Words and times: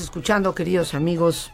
Escuchando, 0.00 0.54
queridos 0.54 0.94
amigos, 0.94 1.50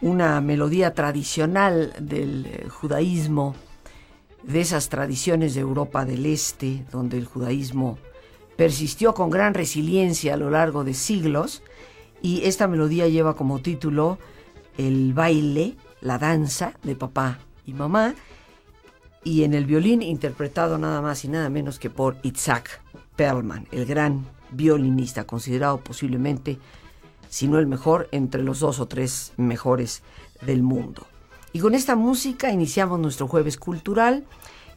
una 0.00 0.40
melodía 0.40 0.94
tradicional 0.94 1.92
del 2.00 2.46
eh, 2.46 2.68
judaísmo, 2.68 3.54
de 4.42 4.60
esas 4.60 4.88
tradiciones 4.88 5.54
de 5.54 5.60
Europa 5.60 6.04
del 6.04 6.26
Este, 6.26 6.84
donde 6.90 7.18
el 7.18 7.26
judaísmo 7.26 7.98
persistió 8.56 9.14
con 9.14 9.30
gran 9.30 9.54
resiliencia 9.54 10.34
a 10.34 10.36
lo 10.36 10.50
largo 10.50 10.82
de 10.82 10.92
siglos, 10.92 11.62
y 12.20 12.42
esta 12.44 12.66
melodía 12.66 13.06
lleva 13.06 13.36
como 13.36 13.60
título 13.60 14.18
el 14.76 15.14
baile, 15.14 15.76
la 16.00 16.18
danza 16.18 16.72
de 16.82 16.96
papá 16.96 17.38
y 17.64 17.74
mamá, 17.74 18.14
y 19.22 19.44
en 19.44 19.54
el 19.54 19.66
violín 19.66 20.02
interpretado 20.02 20.78
nada 20.78 21.00
más 21.00 21.24
y 21.24 21.28
nada 21.28 21.48
menos 21.48 21.78
que 21.78 21.90
por 21.90 22.16
Itzhak 22.24 22.80
Perlman, 23.14 23.68
el 23.70 23.86
gran 23.86 24.26
violinista, 24.50 25.24
considerado 25.24 25.78
posiblemente 25.78 26.58
sino 27.30 27.58
el 27.58 27.66
mejor 27.66 28.08
entre 28.10 28.42
los 28.42 28.60
dos 28.60 28.80
o 28.80 28.86
tres 28.86 29.32
mejores 29.38 30.02
del 30.42 30.62
mundo. 30.62 31.06
Y 31.52 31.60
con 31.60 31.74
esta 31.74 31.96
música 31.96 32.50
iniciamos 32.50 33.00
nuestro 33.00 33.28
jueves 33.28 33.56
cultural 33.56 34.26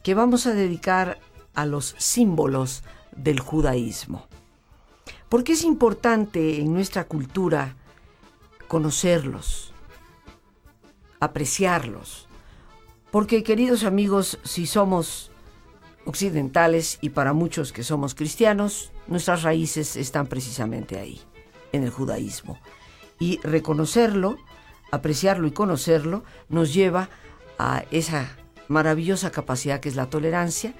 que 0.03 0.13
vamos 0.13 0.45
a 0.45 0.53
dedicar 0.53 1.19
a 1.55 1.65
los 1.65 1.95
símbolos 1.97 2.83
del 3.11 3.39
judaísmo. 3.39 4.27
¿Por 5.29 5.43
qué 5.43 5.53
es 5.53 5.63
importante 5.63 6.61
en 6.61 6.73
nuestra 6.73 7.05
cultura 7.05 7.75
conocerlos, 8.67 9.73
apreciarlos? 11.19 12.27
Porque, 13.11 13.43
queridos 13.43 13.83
amigos, 13.83 14.39
si 14.43 14.67
somos 14.67 15.31
occidentales 16.05 16.99
y 17.01 17.09
para 17.09 17.33
muchos 17.33 17.71
que 17.71 17.83
somos 17.83 18.13
cristianos, 18.13 18.91
nuestras 19.07 19.41
raíces 19.41 19.95
están 19.95 20.27
precisamente 20.27 20.99
ahí 20.99 21.21
en 21.73 21.83
el 21.83 21.89
judaísmo. 21.89 22.57
Y 23.19 23.39
reconocerlo, 23.43 24.37
apreciarlo 24.91 25.47
y 25.47 25.51
conocerlo 25.51 26.23
nos 26.47 26.73
lleva 26.73 27.09
a 27.59 27.83
esa 27.91 28.37
maravillosa 28.69 29.31
capacidad 29.31 29.81
que 29.81 29.89
es 29.89 29.95
la 29.95 30.09
tolerancia 30.09 30.73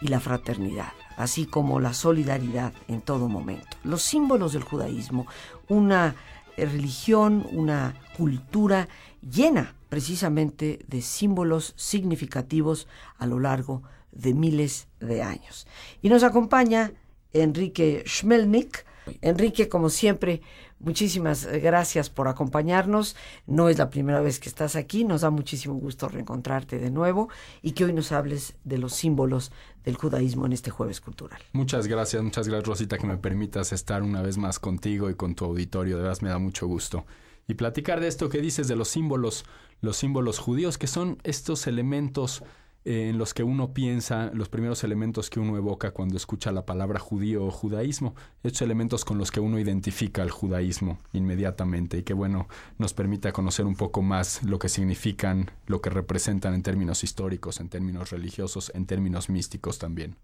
y 0.00 0.08
la 0.08 0.20
fraternidad, 0.20 0.92
así 1.16 1.46
como 1.46 1.80
la 1.80 1.94
solidaridad 1.94 2.74
en 2.88 3.00
todo 3.00 3.28
momento. 3.28 3.76
Los 3.84 4.02
símbolos 4.02 4.52
del 4.52 4.64
judaísmo, 4.64 5.26
una 5.68 6.14
religión, 6.56 7.46
una 7.52 7.94
cultura 8.16 8.88
llena 9.22 9.74
precisamente 9.88 10.84
de 10.88 11.02
símbolos 11.02 11.74
significativos 11.76 12.88
a 13.18 13.26
lo 13.26 13.38
largo 13.38 13.82
de 14.10 14.34
miles 14.34 14.88
de 15.00 15.22
años. 15.22 15.66
Y 16.02 16.08
nos 16.08 16.22
acompaña 16.22 16.92
Enrique 17.32 18.04
Schmelnick, 18.06 18.84
Enrique, 19.20 19.68
como 19.68 19.90
siempre, 19.90 20.42
muchísimas 20.78 21.46
gracias 21.46 22.10
por 22.10 22.28
acompañarnos. 22.28 23.16
No 23.46 23.68
es 23.68 23.78
la 23.78 23.90
primera 23.90 24.20
vez 24.20 24.38
que 24.38 24.48
estás 24.48 24.76
aquí, 24.76 25.04
nos 25.04 25.22
da 25.22 25.30
muchísimo 25.30 25.74
gusto 25.74 26.08
reencontrarte 26.08 26.78
de 26.78 26.90
nuevo 26.90 27.28
y 27.62 27.72
que 27.72 27.84
hoy 27.84 27.92
nos 27.92 28.12
hables 28.12 28.54
de 28.64 28.78
los 28.78 28.94
símbolos 28.94 29.52
del 29.84 29.96
judaísmo 29.96 30.46
en 30.46 30.52
este 30.52 30.70
jueves 30.70 31.00
cultural. 31.00 31.40
Muchas 31.52 31.86
gracias, 31.86 32.22
muchas 32.22 32.46
gracias 32.46 32.68
Rosita 32.68 32.98
que 32.98 33.06
me 33.06 33.16
permitas 33.16 33.72
estar 33.72 34.02
una 34.02 34.22
vez 34.22 34.38
más 34.38 34.58
contigo 34.58 35.10
y 35.10 35.14
con 35.14 35.34
tu 35.34 35.44
auditorio, 35.44 35.96
de 35.96 36.02
verdad 36.04 36.20
me 36.22 36.28
da 36.28 36.38
mucho 36.38 36.66
gusto. 36.66 37.04
Y 37.48 37.54
platicar 37.54 38.00
de 38.00 38.08
esto 38.08 38.28
que 38.28 38.40
dices 38.40 38.68
de 38.68 38.76
los 38.76 38.88
símbolos, 38.88 39.44
los 39.80 39.96
símbolos 39.96 40.38
judíos, 40.38 40.78
que 40.78 40.86
son 40.86 41.18
estos 41.24 41.66
elementos 41.66 42.44
eh, 42.84 43.08
en 43.08 43.18
los 43.18 43.32
que 43.32 43.44
uno 43.44 43.72
piensa, 43.72 44.32
los 44.34 44.48
primeros 44.48 44.82
elementos 44.82 45.30
que 45.30 45.38
uno 45.38 45.56
evoca 45.56 45.92
cuando 45.92 46.16
escucha 46.16 46.50
la 46.50 46.66
palabra 46.66 46.98
judío 46.98 47.44
o 47.44 47.50
judaísmo, 47.52 48.16
estos 48.42 48.62
elementos 48.62 49.04
con 49.04 49.18
los 49.18 49.30
que 49.30 49.38
uno 49.38 49.60
identifica 49.60 50.22
el 50.22 50.30
judaísmo 50.30 50.98
inmediatamente 51.12 51.98
y 51.98 52.02
que 52.02 52.12
bueno, 52.12 52.48
nos 52.78 52.92
permite 52.92 53.32
conocer 53.32 53.66
un 53.66 53.76
poco 53.76 54.02
más 54.02 54.42
lo 54.42 54.58
que 54.58 54.68
significan, 54.68 55.50
lo 55.66 55.80
que 55.80 55.90
representan 55.90 56.54
en 56.54 56.64
términos 56.64 57.04
históricos, 57.04 57.60
en 57.60 57.68
términos 57.68 58.10
religiosos, 58.10 58.72
en 58.74 58.86
términos 58.86 59.28
místicos 59.30 59.78
también. 59.78 60.16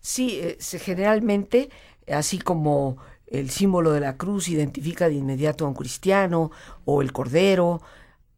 Sí, 0.00 0.40
eh, 0.40 0.56
generalmente, 0.80 1.68
así 2.10 2.38
como 2.38 2.96
el 3.26 3.50
símbolo 3.50 3.92
de 3.92 4.00
la 4.00 4.16
cruz 4.16 4.48
identifica 4.48 5.08
de 5.08 5.14
inmediato 5.16 5.66
a 5.66 5.68
un 5.68 5.74
cristiano 5.74 6.50
o 6.86 7.02
el 7.02 7.12
cordero, 7.12 7.82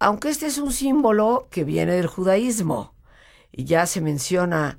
aunque 0.00 0.31
este 0.31 0.46
es 0.46 0.58
un 0.58 0.72
símbolo 0.72 1.46
que 1.50 1.62
viene 1.62 1.92
del 1.92 2.08
judaísmo 2.08 2.94
ya 3.56 3.87
se 3.87 4.00
menciona 4.00 4.78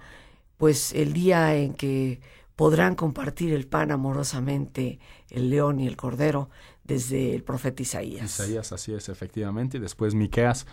pues 0.58 0.94
el 0.94 1.14
día 1.14 1.56
en 1.56 1.74
que 1.74 2.20
podrán 2.56 2.96
compartir 2.96 3.54
el 3.54 3.68
pan 3.68 3.92
amorosamente 3.92 5.00
el 5.30 5.50
león 5.50 5.80
y 5.80 5.88
el 5.88 5.98
cordero 5.98 6.50
desde 6.84 7.36
el 7.36 7.44
profeta 7.44 7.82
Isaías. 7.82 8.40
Isaías, 8.40 8.72
así 8.72 8.94
es, 8.94 9.10
efectivamente. 9.10 9.78
Y 9.78 9.80
después 9.80 10.16
Miqueas, 10.16 10.66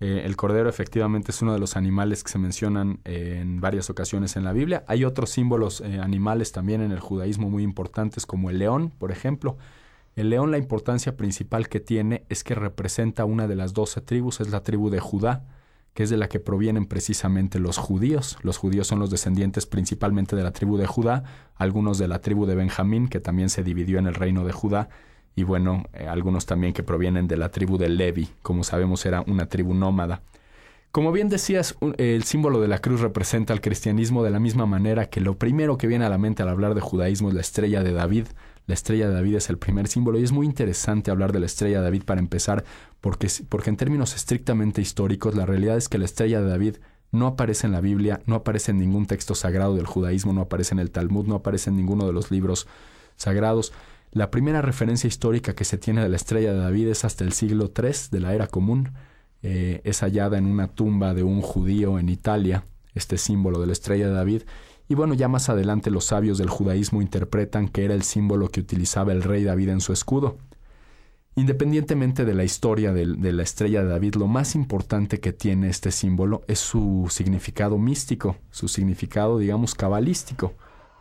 eh, 0.00 0.22
el 0.24 0.36
cordero 0.36 0.68
efectivamente 0.68 1.30
es 1.30 1.42
uno 1.42 1.52
de 1.52 1.58
los 1.58 1.76
animales 1.76 2.24
que 2.24 2.32
se 2.32 2.38
mencionan 2.38 3.00
eh, 3.04 3.38
en 3.40 3.60
varias 3.60 3.90
ocasiones 3.90 4.36
en 4.36 4.44
la 4.44 4.52
Biblia. 4.52 4.84
Hay 4.88 5.04
otros 5.04 5.30
símbolos 5.30 5.80
eh, 5.80 6.00
animales 6.00 6.52
también 6.52 6.80
en 6.80 6.90
el 6.90 7.00
judaísmo 7.00 7.50
muy 7.50 7.62
importantes, 7.62 8.26
como 8.26 8.50
el 8.50 8.58
león, 8.58 8.92
por 8.98 9.12
ejemplo. 9.12 9.56
El 10.16 10.30
león, 10.30 10.50
la 10.50 10.58
importancia 10.58 11.16
principal 11.16 11.68
que 11.68 11.78
tiene 11.78 12.24
es 12.28 12.42
que 12.42 12.56
representa 12.56 13.24
una 13.24 13.46
de 13.46 13.54
las 13.54 13.72
doce 13.72 14.00
tribus, 14.00 14.40
es 14.40 14.50
la 14.50 14.64
tribu 14.64 14.90
de 14.90 14.98
Judá 14.98 15.44
que 15.98 16.04
es 16.04 16.10
de 16.10 16.16
la 16.16 16.28
que 16.28 16.38
provienen 16.38 16.86
precisamente 16.86 17.58
los 17.58 17.76
judíos. 17.76 18.38
Los 18.42 18.56
judíos 18.56 18.86
son 18.86 19.00
los 19.00 19.10
descendientes 19.10 19.66
principalmente 19.66 20.36
de 20.36 20.44
la 20.44 20.52
tribu 20.52 20.76
de 20.76 20.86
Judá, 20.86 21.24
algunos 21.56 21.98
de 21.98 22.06
la 22.06 22.20
tribu 22.20 22.46
de 22.46 22.54
Benjamín, 22.54 23.08
que 23.08 23.18
también 23.18 23.50
se 23.50 23.64
dividió 23.64 23.98
en 23.98 24.06
el 24.06 24.14
reino 24.14 24.44
de 24.44 24.52
Judá, 24.52 24.90
y 25.34 25.42
bueno, 25.42 25.86
eh, 25.92 26.06
algunos 26.06 26.46
también 26.46 26.72
que 26.72 26.84
provienen 26.84 27.26
de 27.26 27.36
la 27.36 27.48
tribu 27.48 27.78
de 27.78 27.88
Levi, 27.88 28.28
como 28.42 28.62
sabemos 28.62 29.04
era 29.06 29.22
una 29.22 29.46
tribu 29.46 29.74
nómada. 29.74 30.22
Como 30.92 31.10
bien 31.10 31.28
decías, 31.28 31.74
el 31.96 32.22
símbolo 32.22 32.60
de 32.60 32.68
la 32.68 32.78
cruz 32.78 33.00
representa 33.00 33.52
al 33.52 33.60
cristianismo 33.60 34.22
de 34.22 34.30
la 34.30 34.38
misma 34.38 34.66
manera 34.66 35.06
que 35.06 35.20
lo 35.20 35.36
primero 35.36 35.78
que 35.78 35.88
viene 35.88 36.04
a 36.04 36.10
la 36.10 36.18
mente 36.18 36.44
al 36.44 36.48
hablar 36.50 36.76
de 36.76 36.80
judaísmo 36.80 37.30
es 37.30 37.34
la 37.34 37.40
estrella 37.40 37.82
de 37.82 37.90
David, 37.90 38.26
la 38.68 38.74
estrella 38.74 39.08
de 39.08 39.14
David 39.14 39.36
es 39.36 39.48
el 39.48 39.56
primer 39.56 39.88
símbolo 39.88 40.20
y 40.20 40.24
es 40.24 40.30
muy 40.30 40.44
interesante 40.44 41.10
hablar 41.10 41.32
de 41.32 41.40
la 41.40 41.46
estrella 41.46 41.78
de 41.78 41.84
David 41.84 42.04
para 42.04 42.20
empezar 42.20 42.64
porque, 43.00 43.28
porque 43.48 43.70
en 43.70 43.78
términos 43.78 44.14
estrictamente 44.14 44.82
históricos 44.82 45.34
la 45.34 45.46
realidad 45.46 45.78
es 45.78 45.88
que 45.88 45.96
la 45.96 46.04
estrella 46.04 46.42
de 46.42 46.50
David 46.50 46.76
no 47.10 47.26
aparece 47.26 47.66
en 47.66 47.72
la 47.72 47.80
Biblia, 47.80 48.20
no 48.26 48.34
aparece 48.36 48.72
en 48.72 48.78
ningún 48.78 49.06
texto 49.06 49.34
sagrado 49.34 49.74
del 49.74 49.86
judaísmo, 49.86 50.34
no 50.34 50.42
aparece 50.42 50.74
en 50.74 50.80
el 50.80 50.90
Talmud, 50.90 51.26
no 51.26 51.36
aparece 51.36 51.70
en 51.70 51.76
ninguno 51.76 52.06
de 52.06 52.12
los 52.12 52.30
libros 52.30 52.68
sagrados. 53.16 53.72
La 54.12 54.30
primera 54.30 54.60
referencia 54.60 55.08
histórica 55.08 55.54
que 55.54 55.64
se 55.64 55.78
tiene 55.78 56.02
de 56.02 56.10
la 56.10 56.16
estrella 56.16 56.52
de 56.52 56.58
David 56.58 56.88
es 56.88 57.06
hasta 57.06 57.24
el 57.24 57.32
siglo 57.32 57.72
III 57.74 57.92
de 58.10 58.20
la 58.20 58.34
era 58.34 58.48
común. 58.48 58.92
Eh, 59.42 59.80
es 59.84 60.02
hallada 60.02 60.36
en 60.36 60.44
una 60.44 60.68
tumba 60.68 61.14
de 61.14 61.22
un 61.22 61.40
judío 61.40 61.98
en 61.98 62.10
Italia, 62.10 62.66
este 62.94 63.16
símbolo 63.16 63.60
de 63.60 63.66
la 63.66 63.72
estrella 63.72 64.08
de 64.08 64.12
David, 64.12 64.42
y 64.88 64.94
bueno, 64.94 65.12
ya 65.14 65.28
más 65.28 65.50
adelante 65.50 65.90
los 65.90 66.06
sabios 66.06 66.38
del 66.38 66.48
judaísmo 66.48 67.02
interpretan 67.02 67.68
que 67.68 67.84
era 67.84 67.94
el 67.94 68.02
símbolo 68.02 68.48
que 68.48 68.60
utilizaba 68.60 69.12
el 69.12 69.22
rey 69.22 69.44
David 69.44 69.68
en 69.68 69.80
su 69.82 69.92
escudo. 69.92 70.38
Independientemente 71.36 72.24
de 72.24 72.34
la 72.34 72.42
historia 72.42 72.92
de, 72.92 73.06
la 73.06 73.42
estrella 73.42 73.82
de 73.84 73.90
David, 73.90 74.16
lo 74.16 74.26
más 74.26 74.56
importante 74.56 75.20
que 75.20 75.32
tiene 75.32 75.68
este 75.68 75.92
símbolo 75.92 76.42
es 76.48 76.58
su 76.58 77.06
significado 77.10 77.78
místico, 77.78 78.36
su 78.50 78.66
significado, 78.66 79.38
digamos, 79.38 79.74
cabalístico. 79.74 80.54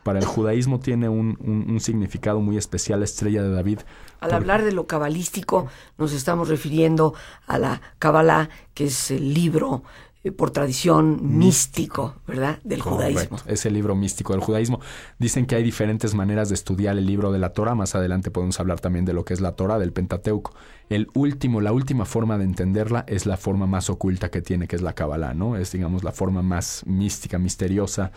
para 0.03 0.19
el 0.19 0.25
judaísmo 0.25 0.79
tiene 0.79 1.09
un, 1.09 1.79
significado 1.79 2.39
muy 2.39 2.55
especial 2.55 2.99
la 2.99 3.05
estrella 3.05 3.41
de 3.41 3.51
David. 3.51 3.79
Al 4.19 4.31
hablar 4.31 4.63
de 4.63 4.73
lo 4.73 4.85
cabalístico, 4.85 5.67
nos 5.97 6.13
estamos 6.13 6.49
refiriendo 6.49 7.13
a 7.47 7.57
la 7.57 7.81
Kabbalah, 7.97 8.49
que 8.73 8.85
es 8.85 9.11
el 9.11 9.33
libro 9.33 9.83
por 10.31 10.51
tradición 10.51 11.37
místico, 11.37 12.15
¿verdad? 12.27 12.59
Del 12.63 12.81
judaísmo. 12.81 13.37
Es 13.45 13.65
el 13.65 13.73
libro 13.73 13.95
místico 13.95 14.33
del 14.33 14.41
judaísmo. 14.41 14.79
Dicen 15.19 15.45
que 15.45 15.55
hay 15.55 15.63
diferentes 15.63 16.13
maneras 16.13 16.49
de 16.49 16.55
estudiar 16.55 16.97
el 16.97 17.05
libro 17.05 17.31
de 17.31 17.39
la 17.39 17.53
Torah. 17.53 17.75
Más 17.75 17.95
adelante 17.95 18.31
podemos 18.31 18.59
hablar 18.59 18.79
también 18.79 19.05
de 19.05 19.13
lo 19.13 19.25
que 19.25 19.33
es 19.33 19.41
la 19.41 19.53
Torah, 19.53 19.79
del 19.79 19.93
Pentateuco. 19.93 20.53
El 20.89 21.09
último, 21.13 21.61
la 21.61 21.71
última 21.71 22.05
forma 22.05 22.37
de 22.37 22.45
entenderla 22.45 23.03
es 23.07 23.25
la 23.25 23.37
forma 23.37 23.67
más 23.67 23.89
oculta 23.89 24.29
que 24.29 24.41
tiene, 24.41 24.67
que 24.67 24.75
es 24.75 24.81
la 24.81 24.93
Kabbalah, 24.93 25.33
¿no? 25.33 25.57
Es, 25.57 25.71
digamos, 25.71 26.03
la 26.03 26.11
forma 26.11 26.41
más 26.41 26.83
mística, 26.85 27.37
misteriosa, 27.37 28.11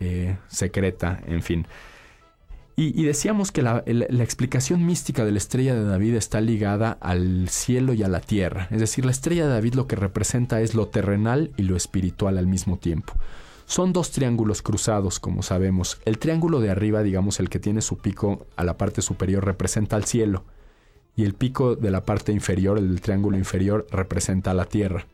eh, 0.00 0.36
secreta, 0.48 1.20
en 1.26 1.42
fin. 1.42 1.66
Y, 2.78 3.04
decíamos 3.04 3.52
que 3.52 3.62
la, 3.62 3.82
explicación 3.86 4.84
mística 4.84 5.24
de 5.24 5.32
la 5.32 5.38
estrella 5.38 5.74
de 5.74 5.84
David 5.84 6.14
está 6.14 6.42
ligada 6.42 6.98
al 7.00 7.48
cielo 7.48 7.94
y 7.94 8.02
a 8.02 8.08
la 8.08 8.20
tierra. 8.20 8.68
Es 8.70 8.80
decir, 8.80 9.06
la 9.06 9.12
estrella 9.12 9.46
de 9.46 9.54
David 9.54 9.74
lo 9.74 9.86
que 9.86 9.96
representa 9.96 10.60
es 10.60 10.74
lo 10.74 10.88
terrenal 10.88 11.52
y 11.56 11.62
lo 11.62 11.74
espiritual 11.74 12.36
al 12.36 12.46
mismo 12.46 12.76
tiempo. 12.76 13.14
Son 13.64 13.94
dos 13.94 14.10
triángulos 14.10 14.60
cruzados, 14.60 15.20
como 15.20 15.42
sabemos. 15.42 15.98
El 16.04 16.18
triángulo 16.18 16.60
de 16.60 16.68
arriba, 16.68 17.02
digamos, 17.02 17.40
el 17.40 17.48
que 17.48 17.58
tiene 17.58 17.80
su 17.80 17.96
pico 17.96 18.46
a 18.56 18.64
la 18.64 18.76
parte 18.76 19.00
superior, 19.00 19.46
representa 19.46 19.96
al 19.96 20.04
cielo. 20.04 20.44
Y 21.16 21.24
el 21.24 21.32
pico 21.32 21.76
de 21.76 21.90
la 21.90 22.04
parte 22.04 22.32
inferior, 22.32 22.76
el 22.76 23.00
triángulo 23.00 23.38
inferior, 23.38 23.86
representa 23.90 24.50
a 24.50 24.54
la 24.54 24.66
tierra. 24.66 25.06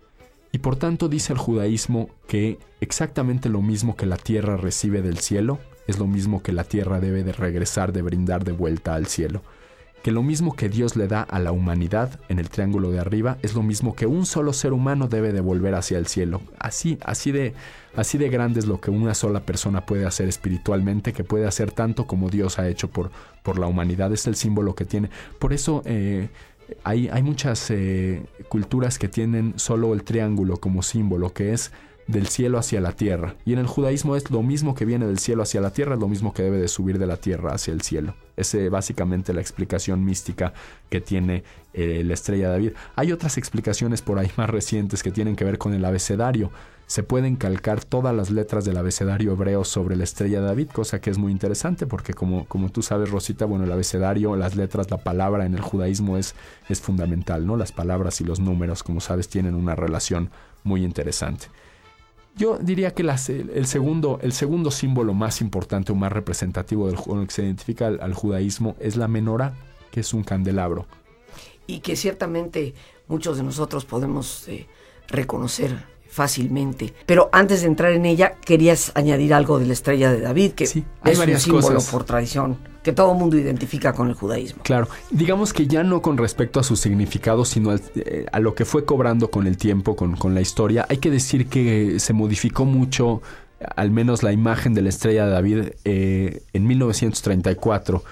Y 0.50 0.58
por 0.58 0.74
tanto 0.74 1.08
dice 1.08 1.32
el 1.32 1.38
judaísmo 1.38 2.10
que 2.26 2.58
exactamente 2.80 3.48
lo 3.48 3.62
mismo 3.62 3.94
que 3.94 4.04
la 4.04 4.16
tierra 4.16 4.56
recibe 4.56 5.00
del 5.00 5.18
cielo, 5.18 5.60
es 5.86 5.98
lo 5.98 6.06
mismo 6.06 6.42
que 6.42 6.52
la 6.52 6.64
tierra 6.64 7.00
debe 7.00 7.24
de 7.24 7.32
regresar, 7.32 7.92
de 7.92 8.02
brindar 8.02 8.44
de 8.44 8.52
vuelta 8.52 8.94
al 8.94 9.06
cielo. 9.06 9.42
Que 10.02 10.10
lo 10.10 10.22
mismo 10.24 10.56
que 10.56 10.68
Dios 10.68 10.96
le 10.96 11.06
da 11.06 11.22
a 11.22 11.38
la 11.38 11.52
humanidad 11.52 12.18
en 12.28 12.40
el 12.40 12.50
triángulo 12.50 12.90
de 12.90 12.98
arriba 12.98 13.38
es 13.42 13.54
lo 13.54 13.62
mismo 13.62 13.94
que 13.94 14.06
un 14.06 14.26
solo 14.26 14.52
ser 14.52 14.72
humano 14.72 15.06
debe 15.06 15.32
devolver 15.32 15.76
hacia 15.76 15.96
el 15.96 16.08
cielo. 16.08 16.42
Así, 16.58 16.98
así 17.04 17.30
de, 17.30 17.54
así 17.94 18.18
de 18.18 18.28
grande 18.28 18.58
es 18.58 18.66
lo 18.66 18.80
que 18.80 18.90
una 18.90 19.14
sola 19.14 19.46
persona 19.46 19.86
puede 19.86 20.04
hacer 20.04 20.28
espiritualmente, 20.28 21.12
que 21.12 21.22
puede 21.22 21.46
hacer 21.46 21.70
tanto 21.70 22.08
como 22.08 22.30
Dios 22.30 22.58
ha 22.58 22.68
hecho 22.68 22.90
por, 22.90 23.12
por 23.44 23.60
la 23.60 23.68
humanidad. 23.68 24.12
Es 24.12 24.26
el 24.26 24.34
símbolo 24.34 24.74
que 24.74 24.84
tiene. 24.84 25.08
Por 25.38 25.52
eso 25.52 25.82
eh, 25.84 26.30
hay, 26.82 27.08
hay, 27.08 27.22
muchas 27.22 27.70
eh, 27.70 28.24
culturas 28.48 28.98
que 28.98 29.06
tienen 29.06 29.54
solo 29.56 29.94
el 29.94 30.02
triángulo 30.02 30.56
como 30.56 30.82
símbolo, 30.82 31.32
que 31.32 31.52
es 31.52 31.70
del 32.06 32.26
cielo 32.26 32.58
hacia 32.58 32.80
la 32.80 32.92
tierra. 32.92 33.36
Y 33.44 33.52
en 33.52 33.58
el 33.58 33.66
judaísmo 33.66 34.16
es 34.16 34.30
lo 34.30 34.42
mismo 34.42 34.74
que 34.74 34.84
viene 34.84 35.06
del 35.06 35.18
cielo 35.18 35.42
hacia 35.42 35.60
la 35.60 35.72
tierra, 35.72 35.94
es 35.94 36.00
lo 36.00 36.08
mismo 36.08 36.32
que 36.32 36.42
debe 36.42 36.58
de 36.58 36.68
subir 36.68 36.98
de 36.98 37.06
la 37.06 37.16
tierra 37.16 37.54
hacia 37.54 37.72
el 37.72 37.82
cielo. 37.82 38.14
Esa 38.36 38.58
es 38.58 38.70
básicamente 38.70 39.32
la 39.32 39.40
explicación 39.40 40.04
mística 40.04 40.52
que 40.90 41.00
tiene 41.00 41.44
eh, 41.74 42.02
la 42.04 42.14
estrella 42.14 42.48
David. 42.48 42.72
Hay 42.96 43.12
otras 43.12 43.38
explicaciones 43.38 44.02
por 44.02 44.18
ahí 44.18 44.30
más 44.36 44.50
recientes 44.50 45.02
que 45.02 45.10
tienen 45.10 45.36
que 45.36 45.44
ver 45.44 45.58
con 45.58 45.74
el 45.74 45.84
abecedario. 45.84 46.50
Se 46.86 47.02
pueden 47.02 47.36
calcar 47.36 47.84
todas 47.84 48.14
las 48.14 48.30
letras 48.30 48.64
del 48.64 48.76
abecedario 48.76 49.32
hebreo 49.32 49.64
sobre 49.64 49.96
la 49.96 50.04
estrella 50.04 50.40
David, 50.40 50.68
cosa 50.68 51.00
que 51.00 51.08
es 51.08 51.16
muy 51.16 51.32
interesante 51.32 51.86
porque 51.86 52.12
como, 52.12 52.44
como 52.46 52.70
tú 52.70 52.82
sabes, 52.82 53.10
Rosita, 53.10 53.46
bueno, 53.46 53.64
el 53.64 53.72
abecedario, 53.72 54.36
las 54.36 54.56
letras, 54.56 54.90
la 54.90 54.98
palabra 54.98 55.46
en 55.46 55.54
el 55.54 55.60
judaísmo 55.60 56.18
es, 56.18 56.34
es 56.68 56.80
fundamental, 56.80 57.46
¿no? 57.46 57.56
Las 57.56 57.72
palabras 57.72 58.20
y 58.20 58.24
los 58.24 58.40
números, 58.40 58.82
como 58.82 59.00
sabes, 59.00 59.28
tienen 59.28 59.54
una 59.54 59.74
relación 59.74 60.30
muy 60.64 60.84
interesante. 60.84 61.46
Yo 62.36 62.58
diría 62.58 62.92
que 62.92 63.02
el, 63.02 63.66
segundo, 63.66 64.18
el 64.22 64.32
segundo 64.32 64.70
símbolo 64.70 65.12
más 65.12 65.40
importante 65.40 65.92
o 65.92 65.94
más 65.94 66.12
representativo 66.12 66.86
del 66.86 66.96
con 66.96 67.20
el 67.20 67.26
que 67.26 67.34
se 67.34 67.42
identifica 67.42 67.88
al, 67.88 68.14
judaísmo 68.14 68.74
es 68.80 68.96
la 68.96 69.06
menora, 69.06 69.54
que 69.90 70.00
es 70.00 70.14
un 70.14 70.24
candelabro. 70.24 70.86
Y 71.66 71.80
que 71.80 71.94
ciertamente 71.94 72.74
muchos 73.06 73.36
de 73.36 73.42
nosotros 73.42 73.84
podemos 73.84 74.48
eh, 74.48 74.66
reconocer 75.08 75.84
fácilmente. 76.08 76.94
Pero 77.06 77.28
antes 77.32 77.60
de 77.60 77.66
entrar 77.66 77.92
en 77.92 78.06
ella, 78.06 78.36
querías 78.44 78.92
añadir 78.94 79.34
algo 79.34 79.58
de 79.58 79.66
la 79.66 79.72
estrella 79.74 80.10
de 80.10 80.20
David, 80.20 80.52
que 80.52 80.66
sí, 80.66 80.84
es 81.04 81.18
un 81.18 81.38
símbolo 81.38 81.80
por 81.90 82.04
tradición 82.04 82.71
que 82.82 82.92
todo 82.92 83.14
mundo 83.14 83.36
identifica 83.36 83.92
con 83.92 84.08
el 84.08 84.14
judaísmo. 84.14 84.62
Claro, 84.62 84.88
digamos 85.10 85.52
que 85.52 85.66
ya 85.66 85.82
no 85.84 86.02
con 86.02 86.18
respecto 86.18 86.60
a 86.60 86.62
su 86.62 86.76
significado, 86.76 87.44
sino 87.44 87.74
eh, 87.74 88.26
a 88.32 88.40
lo 88.40 88.54
que 88.54 88.64
fue 88.64 88.84
cobrando 88.84 89.30
con 89.30 89.46
el 89.46 89.56
tiempo, 89.56 89.96
con, 89.96 90.16
con 90.16 90.34
la 90.34 90.40
historia. 90.40 90.86
Hay 90.88 90.98
que 90.98 91.10
decir 91.10 91.46
que 91.46 92.00
se 92.00 92.12
modificó 92.12 92.64
mucho, 92.64 93.22
al 93.76 93.90
menos 93.90 94.22
la 94.22 94.32
imagen 94.32 94.74
de 94.74 94.82
la 94.82 94.88
estrella 94.88 95.26
de 95.26 95.30
David, 95.30 95.58
eh, 95.84 96.42
en 96.52 96.66
1934 96.66 98.02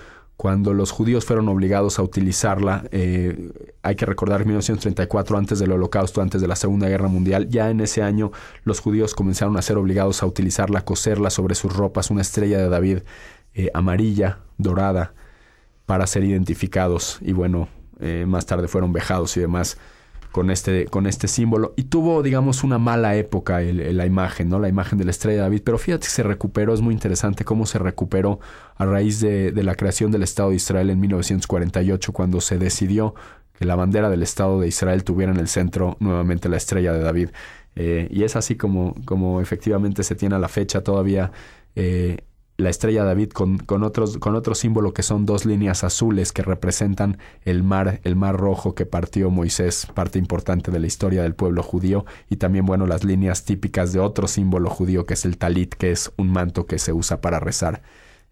cuando 0.40 0.72
los 0.72 0.90
judíos 0.90 1.26
fueron 1.26 1.50
obligados 1.50 1.98
a 1.98 2.02
utilizarla, 2.02 2.84
eh, 2.92 3.52
hay 3.82 3.94
que 3.94 4.06
recordar 4.06 4.46
1934, 4.46 5.36
antes 5.36 5.58
del 5.58 5.70
holocausto, 5.70 6.22
antes 6.22 6.40
de 6.40 6.48
la 6.48 6.56
Segunda 6.56 6.88
Guerra 6.88 7.08
Mundial, 7.08 7.50
ya 7.50 7.68
en 7.68 7.82
ese 7.82 8.02
año 8.02 8.32
los 8.64 8.80
judíos 8.80 9.14
comenzaron 9.14 9.58
a 9.58 9.60
ser 9.60 9.76
obligados 9.76 10.22
a 10.22 10.26
utilizarla, 10.26 10.80
coserla 10.80 11.28
sobre 11.28 11.54
sus 11.54 11.76
ropas, 11.76 12.10
una 12.10 12.22
estrella 12.22 12.56
de 12.56 12.70
David 12.70 12.98
eh, 13.52 13.68
amarilla, 13.74 14.38
dorada, 14.62 15.14
para 15.86 16.06
ser 16.06 16.24
identificados 16.24 17.18
y 17.20 17.32
bueno, 17.32 17.68
eh, 17.98 18.24
más 18.26 18.46
tarde 18.46 18.68
fueron 18.68 18.92
vejados 18.92 19.36
y 19.36 19.40
demás 19.40 19.76
con 20.32 20.50
este, 20.50 20.86
con 20.86 21.06
este 21.06 21.28
símbolo. 21.28 21.74
Y 21.76 21.84
tuvo, 21.84 22.22
digamos, 22.22 22.62
una 22.64 22.78
mala 22.78 23.16
época 23.16 23.60
la 23.60 24.06
imagen, 24.06 24.48
¿no? 24.48 24.58
La 24.58 24.68
imagen 24.68 24.98
de 24.98 25.04
la 25.04 25.10
estrella 25.10 25.38
de 25.38 25.42
David. 25.42 25.62
Pero 25.64 25.78
fíjate 25.78 26.06
que 26.06 26.12
se 26.12 26.22
recuperó, 26.22 26.72
es 26.72 26.80
muy 26.80 26.94
interesante 26.94 27.44
cómo 27.44 27.66
se 27.66 27.78
recuperó 27.78 28.40
a 28.76 28.86
raíz 28.86 29.20
de, 29.20 29.52
la 29.52 29.74
creación 29.74 30.10
del 30.10 30.22
Estado 30.22 30.50
de 30.50 30.56
Israel 30.56 30.90
en 30.90 31.00
1948, 31.00 32.12
cuando 32.12 32.40
se 32.40 32.58
decidió 32.58 33.14
que 33.58 33.64
la 33.64 33.76
bandera 33.76 34.08
del 34.08 34.22
Estado 34.22 34.60
de 34.60 34.68
Israel 34.68 35.04
tuviera 35.04 35.32
en 35.32 35.38
el 35.38 35.48
centro 35.48 35.96
nuevamente 36.00 36.48
la 36.48 36.56
estrella 36.56 36.92
de 36.92 37.00
David. 37.00 37.30
Eh, 37.76 38.08
y 38.10 38.24
es 38.24 38.36
así 38.36 38.56
como, 38.56 38.94
como 39.04 39.40
efectivamente 39.40 40.02
se 40.02 40.14
tiene 40.14 40.34
a 40.34 40.38
la 40.38 40.48
fecha 40.48 40.82
todavía 40.82 41.30
eh, 41.76 42.18
la 42.60 42.70
estrella 42.70 43.04
David 43.04 43.30
con, 43.30 43.58
con, 43.58 43.82
otros, 43.82 44.18
con 44.18 44.34
otro 44.34 44.54
símbolo 44.54 44.92
que 44.92 45.02
son 45.02 45.26
dos 45.26 45.44
líneas 45.44 45.84
azules 45.84 46.32
que 46.32 46.42
representan 46.42 47.18
el 47.44 47.62
mar, 47.62 48.00
el 48.04 48.16
mar 48.16 48.36
rojo 48.36 48.74
que 48.74 48.86
partió 48.86 49.30
Moisés, 49.30 49.86
parte 49.94 50.18
importante 50.18 50.70
de 50.70 50.78
la 50.78 50.86
historia 50.86 51.22
del 51.22 51.34
pueblo 51.34 51.62
judío, 51.62 52.04
y 52.28 52.36
también, 52.36 52.66
bueno, 52.66 52.86
las 52.86 53.04
líneas 53.04 53.44
típicas 53.44 53.92
de 53.92 54.00
otro 54.00 54.28
símbolo 54.28 54.70
judío 54.70 55.06
que 55.06 55.14
es 55.14 55.24
el 55.24 55.38
talit, 55.38 55.74
que 55.74 55.90
es 55.90 56.12
un 56.16 56.30
manto 56.30 56.66
que 56.66 56.78
se 56.78 56.92
usa 56.92 57.20
para 57.20 57.40
rezar. 57.40 57.82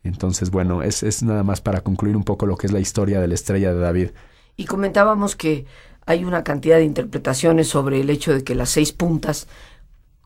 Entonces, 0.04 0.50
bueno, 0.50 0.82
es, 0.82 1.02
es 1.02 1.23
nada 1.23 1.42
más 1.42 1.61
para 1.61 1.80
concluir 1.80 2.16
un 2.16 2.25
poco 2.25 2.47
lo 2.47 2.56
que 2.56 2.66
es 2.66 2.73
la 2.73 2.80
historia 2.80 3.20
de 3.20 3.28
la 3.28 3.35
estrella 3.35 3.73
de 3.73 3.80
David. 3.80 4.11
Y 4.56 4.64
comentábamos 4.66 5.37
que 5.37 5.66
hay 6.06 6.25
una 6.25 6.42
cantidad 6.42 6.78
de 6.78 6.85
interpretaciones 6.85 7.68
sobre 7.68 8.00
el 8.00 8.08
hecho 8.11 8.32
de 8.32 8.42
que 8.42 8.54
las 8.54 8.70
seis 8.70 8.92
puntas 8.92 9.47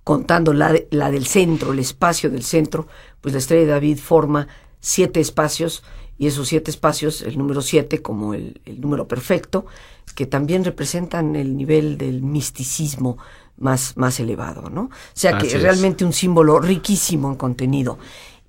contando 0.05 0.53
la, 0.53 0.75
la 0.91 1.11
del 1.11 1.27
centro, 1.27 1.73
el 1.73 1.79
espacio 1.79 2.31
del 2.31 2.43
centro, 2.43 2.87
pues 3.21 3.33
la 3.33 3.39
estrella 3.39 3.67
de 3.67 3.73
David 3.73 3.99
forma 3.99 4.49
siete 4.81 5.21
espacios 5.21 5.83
y 6.19 6.27
esos 6.27 6.49
siete 6.49 6.71
espacios, 6.71 7.23
el 7.23 7.39
número 7.39 7.63
siete 7.63 8.03
como 8.03 8.35
el, 8.35 8.61
número 8.65 9.09
perfecto, 9.09 9.67
que 10.15 10.27
también 10.27 10.65
representan 10.65 11.37
el 11.37 11.57
nivel 11.57 11.99
del 11.99 12.23
misticismo 12.23 13.19
más, 13.57 13.97
más 13.97 14.21
elevado, 14.21 14.71
¿no? 14.71 14.83
O 14.83 14.91
sea 15.15 15.39
que 15.39 15.47
es 15.47 15.61
realmente 15.61 16.05
un 16.05 16.13
símbolo 16.13 16.61
riquísimo 16.61 17.29
en 17.29 17.37
contenido. 17.37 17.99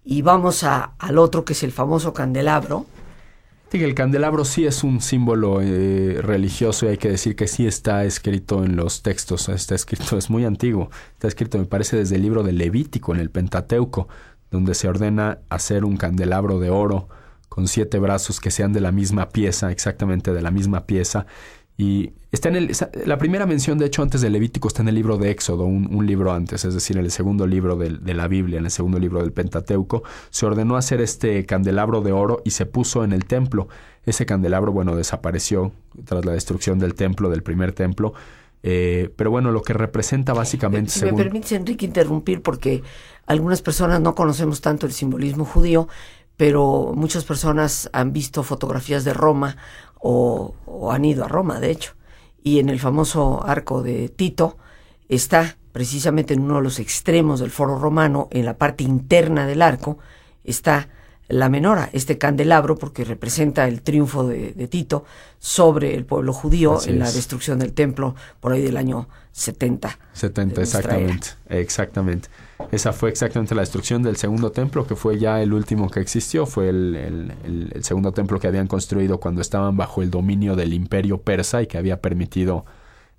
Y 0.03 0.21
vamos 0.21 0.63
a, 0.63 0.93
al 0.99 1.17
otro 1.17 1.45
que 1.45 1.53
es 1.53 1.63
el 1.63 1.71
famoso 1.71 2.13
candelabro, 2.13 2.85
el 3.81 3.95
candelabro 3.95 4.45
sí 4.45 4.65
es 4.65 4.83
un 4.83 5.01
símbolo 5.01 5.61
eh, 5.61 6.19
religioso 6.21 6.85
y 6.85 6.89
hay 6.89 6.97
que 6.97 7.09
decir 7.09 7.35
que 7.35 7.47
sí 7.47 7.65
está 7.65 8.05
escrito 8.05 8.63
en 8.63 8.75
los 8.75 9.01
textos, 9.01 9.49
está 9.49 9.73
escrito, 9.73 10.17
es 10.17 10.29
muy 10.29 10.45
antiguo, 10.45 10.91
está 11.13 11.27
escrito 11.27 11.57
me 11.57 11.65
parece 11.65 11.97
desde 11.97 12.17
el 12.17 12.21
libro 12.21 12.43
de 12.43 12.51
Levítico 12.51 13.15
en 13.15 13.19
el 13.19 13.31
Pentateuco, 13.31 14.07
donde 14.51 14.75
se 14.75 14.87
ordena 14.87 15.39
hacer 15.49 15.85
un 15.85 15.97
candelabro 15.97 16.59
de 16.59 16.69
oro 16.69 17.09
con 17.49 17.67
siete 17.67 17.97
brazos 17.97 18.39
que 18.39 18.51
sean 18.51 18.73
de 18.73 18.81
la 18.81 18.91
misma 18.91 19.29
pieza, 19.29 19.71
exactamente 19.71 20.33
de 20.33 20.41
la 20.41 20.51
misma 20.51 20.85
pieza, 20.85 21.25
y 21.77 22.13
está 22.31 22.49
en 22.49 22.55
el, 22.55 22.71
la 23.05 23.17
primera 23.17 23.45
mención, 23.45 23.77
de 23.77 23.85
hecho, 23.87 24.03
antes 24.03 24.21
de 24.21 24.29
Levítico 24.29 24.67
está 24.67 24.81
en 24.81 24.89
el 24.89 24.95
libro 24.95 25.17
de 25.17 25.31
Éxodo, 25.31 25.65
un, 25.65 26.05
libro 26.05 26.31
antes, 26.31 26.65
es 26.65 26.73
decir, 26.73 26.97
en 26.97 27.05
el 27.05 27.11
segundo 27.11 27.47
libro 27.47 27.75
de, 27.75 27.89
de, 27.89 28.13
la 28.13 28.27
Biblia, 28.27 28.59
en 28.59 28.65
el 28.65 28.71
segundo 28.71 28.99
libro 28.99 29.21
del 29.21 29.31
Pentateuco. 29.31 30.03
Se 30.29 30.45
ordenó 30.45 30.77
hacer 30.77 31.01
este 31.01 31.45
candelabro 31.45 32.01
de 32.01 32.11
oro 32.11 32.41
y 32.45 32.51
se 32.51 32.65
puso 32.65 33.03
en 33.03 33.11
el 33.11 33.25
templo. 33.25 33.67
Ese 34.05 34.25
candelabro, 34.25 34.71
bueno, 34.71 34.95
desapareció 34.95 35.71
tras 36.05 36.25
la 36.25 36.33
destrucción 36.33 36.77
del 36.77 36.93
templo, 36.93 37.29
del 37.29 37.41
primer 37.41 37.73
templo. 37.73 38.13
Eh, 38.63 39.11
pero 39.17 39.29
bueno, 39.29 39.51
lo 39.51 39.61
que 39.61 39.73
representa 39.73 40.33
básicamente... 40.33 40.91
Si 40.91 41.05
me 41.05 41.13
permites, 41.13 41.51
Enrique, 41.51 41.85
interrumpir 41.85 42.41
porque 42.41 42.81
algunas 43.25 43.61
personas 43.61 43.99
no 43.99 44.15
conocemos 44.15 44.61
tanto 44.61 44.85
el 44.85 44.93
simbolismo 44.93 45.43
judío, 45.43 45.89
pero 46.37 46.93
muchas 46.95 47.25
personas 47.25 47.89
han 47.93 48.13
visto 48.13 48.43
fotografías 48.43 49.03
de 49.03 49.13
Roma 49.13 49.57
o, 49.99 50.53
han 50.91 51.05
ido 51.05 51.23
a 51.23 51.27
Roma, 51.27 51.59
de 51.59 51.71
hecho. 51.71 51.93
Y 52.43 52.59
en 52.59 52.69
el 52.69 52.79
famoso 52.79 53.43
arco 53.45 53.81
de 53.81 54.09
Tito 54.09 54.57
está 55.07 55.57
precisamente 55.71 56.33
en 56.33 56.41
uno 56.41 56.55
de 56.55 56.63
los 56.63 56.79
extremos 56.79 57.39
del 57.39 57.51
foro 57.51 57.79
romano, 57.79 58.27
en 58.31 58.45
la 58.45 58.57
parte 58.57 58.83
interna 58.83 59.47
del 59.47 59.61
arco, 59.61 59.97
está 60.43 60.89
la 61.27 61.49
menora, 61.49 61.89
este 61.93 62.17
candelabro, 62.17 62.77
porque 62.77 63.03
representa 63.03 63.67
el 63.67 63.81
triunfo 63.81 64.27
de, 64.27 64.67
Tito 64.67 65.05
sobre 65.39 65.95
el 65.95 66.05
pueblo 66.05 66.33
judío 66.33 66.79
en 66.85 66.99
la 66.99 67.11
destrucción 67.11 67.59
del 67.59 67.73
templo 67.73 68.15
por 68.39 68.53
ahí 68.53 68.61
del 68.61 68.77
año 68.77 69.07
70. 69.31 69.97
70, 70.13 70.61
exactamente. 70.61 71.27
Exactamente. 71.49 72.29
Esa 72.71 72.93
fue 72.93 73.09
exactamente 73.09 73.55
la 73.55 73.61
destrucción 73.61 74.03
del 74.03 74.15
segundo 74.17 74.51
templo, 74.51 74.85
que 74.85 74.95
fue 74.95 75.17
ya 75.17 75.41
el 75.41 75.53
último 75.53 75.89
que 75.89 75.99
existió. 75.99 76.45
Fue 76.45 76.69
el, 76.69 77.33
el 77.73 77.83
segundo 77.83 78.11
templo 78.11 78.39
que 78.39 78.47
habían 78.47 78.67
construido 78.67 79.19
cuando 79.19 79.41
estaban 79.41 79.75
bajo 79.75 80.01
el 80.01 80.11
dominio 80.11 80.55
del 80.55 80.73
imperio 80.73 81.21
persa 81.21 81.61
y 81.61 81.67
que 81.67 81.77
había 81.77 81.99
permitido 81.99 82.65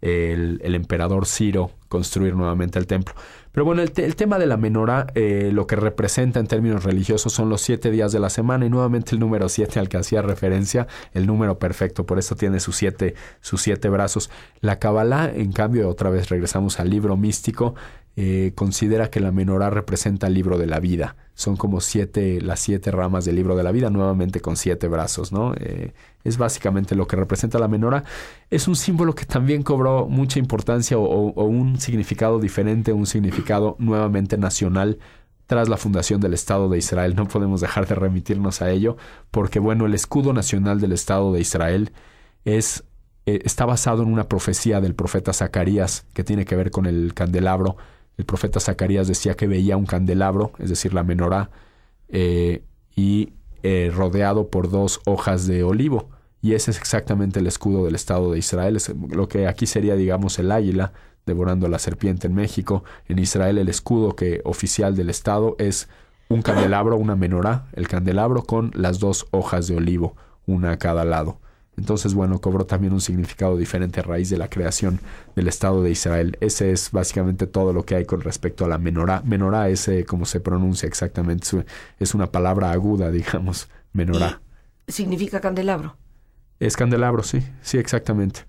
el, 0.04 0.74
emperador 0.74 1.26
Ciro 1.26 1.70
construir 1.88 2.34
nuevamente 2.34 2.78
el 2.78 2.86
templo. 2.86 3.14
Pero 3.54 3.64
bueno, 3.64 3.82
el, 3.82 3.92
tema 3.92 4.40
de 4.40 4.46
la 4.46 4.56
menorá, 4.56 5.06
eh, 5.14 5.50
lo 5.52 5.68
que 5.68 5.76
representa 5.76 6.40
en 6.40 6.48
términos 6.48 6.82
religiosos 6.82 7.32
son 7.32 7.48
los 7.48 7.60
siete 7.60 7.92
días 7.92 8.10
de 8.10 8.18
la 8.18 8.28
semana 8.28 8.66
y 8.66 8.68
nuevamente 8.68 9.12
el 9.12 9.20
número 9.20 9.48
siete 9.48 9.78
al 9.78 9.88
que 9.88 9.96
hacía 9.96 10.22
referencia, 10.22 10.88
el 11.12 11.28
número 11.28 11.56
perfecto, 11.56 12.04
por 12.04 12.18
eso 12.18 12.34
tiene 12.34 12.58
sus 12.58 12.74
siete, 12.74 13.14
sus 13.40 13.62
siete 13.62 13.88
brazos. 13.88 14.28
La 14.60 14.80
Kabbalah, 14.80 15.30
en 15.32 15.52
cambio, 15.52 15.88
otra 15.88 16.10
vez 16.10 16.30
regresamos 16.30 16.80
al 16.80 16.90
libro 16.90 17.16
místico, 17.16 17.76
eh, 18.16 18.52
considera 18.54 19.10
que 19.10 19.18
la 19.18 19.32
menorá 19.32 19.70
representa 19.70 20.28
el 20.28 20.34
libro 20.34 20.56
de 20.56 20.66
la 20.66 20.78
vida. 20.78 21.16
Son 21.34 21.56
como 21.56 21.80
siete, 21.80 22.40
las 22.40 22.60
siete 22.60 22.92
ramas 22.92 23.24
del 23.24 23.34
libro 23.34 23.56
de 23.56 23.64
la 23.64 23.72
vida, 23.72 23.90
nuevamente 23.90 24.40
con 24.40 24.56
siete 24.56 24.86
brazos, 24.86 25.32
¿no? 25.32 25.52
Eh, 25.58 25.92
es 26.22 26.38
básicamente 26.38 26.94
lo 26.94 27.08
que 27.08 27.16
representa 27.16 27.58
la 27.58 27.66
menorá. 27.66 28.04
Es 28.50 28.68
un 28.68 28.76
símbolo 28.76 29.16
que 29.16 29.24
también 29.24 29.64
cobró 29.64 30.06
mucha 30.06 30.38
importancia 30.38 30.96
o, 30.96 31.44
un 31.44 31.80
significado 31.80 32.38
diferente, 32.38 32.92
un 32.92 33.06
significado 33.06 33.74
nuevamente 33.80 34.38
nacional 34.38 34.98
tras 35.46 35.68
la 35.68 35.76
fundación 35.76 36.20
del 36.20 36.34
Estado 36.34 36.68
de 36.68 36.78
Israel. 36.78 37.16
No 37.16 37.26
podemos 37.26 37.60
dejar 37.60 37.88
de 37.88 37.96
remitirnos 37.96 38.62
a 38.62 38.70
ello, 38.70 38.96
porque 39.32 39.58
bueno, 39.58 39.86
el 39.86 39.94
escudo 39.94 40.32
nacional 40.32 40.80
del 40.80 40.92
Estado 40.92 41.32
de 41.32 41.40
Israel 41.40 41.90
es, 42.44 42.84
eh, 43.26 43.40
está 43.44 43.66
basado 43.66 44.04
en 44.04 44.12
una 44.12 44.28
profecía 44.28 44.80
del 44.80 44.94
profeta 44.94 45.32
Zacarías 45.32 46.06
que 46.14 46.22
tiene 46.22 46.44
que 46.44 46.54
ver 46.54 46.70
con 46.70 46.86
el 46.86 47.12
candelabro 47.12 47.76
el 48.16 48.24
profeta 48.24 48.60
Zacarías 48.60 49.08
decía 49.08 49.34
que 49.34 49.46
veía 49.46 49.76
un 49.76 49.86
candelabro, 49.86 50.52
es 50.58 50.70
decir, 50.70 50.94
la 50.94 51.02
menorá, 51.02 51.50
eh, 52.08 52.62
y 52.94 53.32
eh, 53.62 53.90
rodeado 53.94 54.48
por 54.48 54.70
dos 54.70 55.00
hojas 55.04 55.46
de 55.46 55.64
olivo. 55.64 56.10
Y 56.40 56.52
ese 56.54 56.70
es 56.70 56.78
exactamente 56.78 57.40
el 57.40 57.46
escudo 57.46 57.84
del 57.84 57.94
Estado 57.94 58.30
de 58.30 58.38
Israel. 58.38 58.78
Lo 59.10 59.28
que 59.28 59.46
aquí 59.48 59.66
sería, 59.66 59.96
digamos, 59.96 60.38
el 60.38 60.52
águila 60.52 60.92
devorando 61.26 61.66
a 61.66 61.70
la 61.70 61.78
serpiente 61.78 62.26
en 62.26 62.34
México. 62.34 62.84
En 63.08 63.18
Israel 63.18 63.58
el 63.58 63.68
escudo 63.68 64.14
que 64.14 64.42
oficial 64.44 64.94
del 64.94 65.10
Estado 65.10 65.56
es 65.58 65.88
un 66.28 66.42
candelabro, 66.42 66.96
una 66.96 67.16
menorá, 67.16 67.66
el 67.72 67.88
candelabro 67.88 68.42
con 68.42 68.70
las 68.74 68.98
dos 68.98 69.26
hojas 69.30 69.66
de 69.68 69.76
olivo, 69.76 70.16
una 70.46 70.72
a 70.72 70.78
cada 70.78 71.04
lado. 71.04 71.38
Entonces, 71.76 72.14
bueno, 72.14 72.40
cobró 72.40 72.66
también 72.66 72.92
un 72.92 73.00
significado 73.00 73.56
diferente 73.56 74.00
a 74.00 74.02
raíz 74.04 74.30
de 74.30 74.36
la 74.36 74.48
creación 74.48 75.00
del 75.34 75.48
Estado 75.48 75.82
de 75.82 75.90
Israel. 75.90 76.36
Ese 76.40 76.70
es 76.70 76.90
básicamente 76.92 77.46
todo 77.46 77.72
lo 77.72 77.84
que 77.84 77.96
hay 77.96 78.04
con 78.04 78.20
respecto 78.20 78.64
a 78.64 78.68
la 78.68 78.78
menorá. 78.78 79.22
Menorá 79.24 79.68
es 79.68 79.88
eh, 79.88 80.04
como 80.04 80.24
se 80.24 80.40
pronuncia 80.40 80.86
exactamente, 80.86 81.46
es 81.98 82.14
una 82.14 82.30
palabra 82.30 82.70
aguda, 82.70 83.10
digamos, 83.10 83.68
menorá. 83.92 84.40
¿Significa 84.86 85.40
candelabro? 85.40 85.96
Es 86.60 86.76
candelabro, 86.76 87.22
sí, 87.22 87.42
sí, 87.62 87.78
exactamente. 87.78 88.40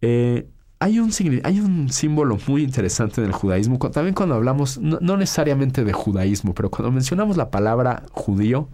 Eh, 0.00 0.48
hay, 0.78 1.00
un, 1.00 1.10
hay 1.42 1.60
un 1.60 1.90
símbolo 1.90 2.38
muy 2.46 2.62
interesante 2.62 3.20
en 3.20 3.26
el 3.26 3.32
judaísmo, 3.32 3.78
también 3.90 4.14
cuando 4.14 4.36
hablamos, 4.36 4.78
no 4.78 5.16
necesariamente 5.16 5.84
de 5.84 5.92
judaísmo, 5.92 6.54
pero 6.54 6.70
cuando 6.70 6.90
mencionamos 6.90 7.36
la 7.36 7.50
palabra 7.50 8.04
judío, 8.12 8.68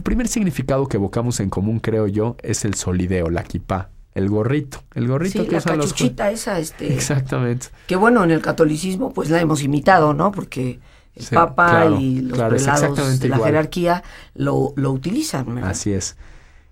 el 0.00 0.02
primer 0.02 0.28
significado 0.28 0.88
que 0.88 0.96
evocamos 0.96 1.40
en 1.40 1.50
común, 1.50 1.78
creo 1.78 2.06
yo, 2.06 2.34
es 2.42 2.64
el 2.64 2.72
solideo, 2.72 3.28
la 3.28 3.42
kipá, 3.42 3.90
el 4.14 4.30
gorrito, 4.30 4.82
el 4.94 5.08
gorrito 5.08 5.46
que 5.46 5.56
la 5.56 5.60
cachuchita 5.60 6.30
esa, 6.30 6.58
este. 6.58 6.94
Exactamente. 6.94 7.66
Que 7.86 7.96
bueno, 7.96 8.24
en 8.24 8.30
el 8.30 8.40
catolicismo, 8.40 9.12
pues 9.12 9.28
la 9.28 9.42
hemos 9.42 9.62
imitado, 9.62 10.14
¿no? 10.14 10.32
Porque 10.32 10.80
el 11.14 11.26
Papa 11.26 11.84
y 12.00 12.22
los 12.22 12.38
prelados 12.38 13.20
de 13.20 13.28
la 13.28 13.40
jerarquía 13.40 14.02
lo, 14.34 14.72
lo 14.76 14.90
utilizan. 14.90 15.58
Así 15.58 15.92
es. 15.92 16.16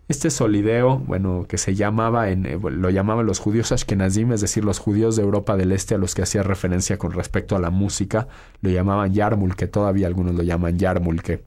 Este 0.08 0.30
solideo, 0.30 0.96
bueno, 0.96 1.44
que 1.46 1.58
se 1.58 1.74
llamaba, 1.74 2.30
en, 2.30 2.46
eh, 2.46 2.58
lo 2.58 2.88
llamaban 2.88 3.26
los 3.26 3.40
judíos 3.40 3.72
ashkenazim, 3.72 4.32
es 4.32 4.40
decir, 4.40 4.64
los 4.64 4.78
judíos 4.78 5.16
de 5.16 5.22
Europa 5.22 5.54
del 5.58 5.72
Este 5.72 5.96
a 5.96 5.98
los 5.98 6.14
que 6.14 6.22
hacía 6.22 6.42
referencia 6.42 6.96
con 6.96 7.12
respecto 7.12 7.56
a 7.56 7.58
la 7.58 7.68
música, 7.68 8.26
lo 8.62 8.70
llamaban 8.70 9.12
yarmul, 9.12 9.54
que 9.54 9.66
todavía 9.66 10.06
algunos 10.06 10.34
lo 10.34 10.42
llaman 10.42 10.78
yarmul, 10.78 11.22
que 11.22 11.44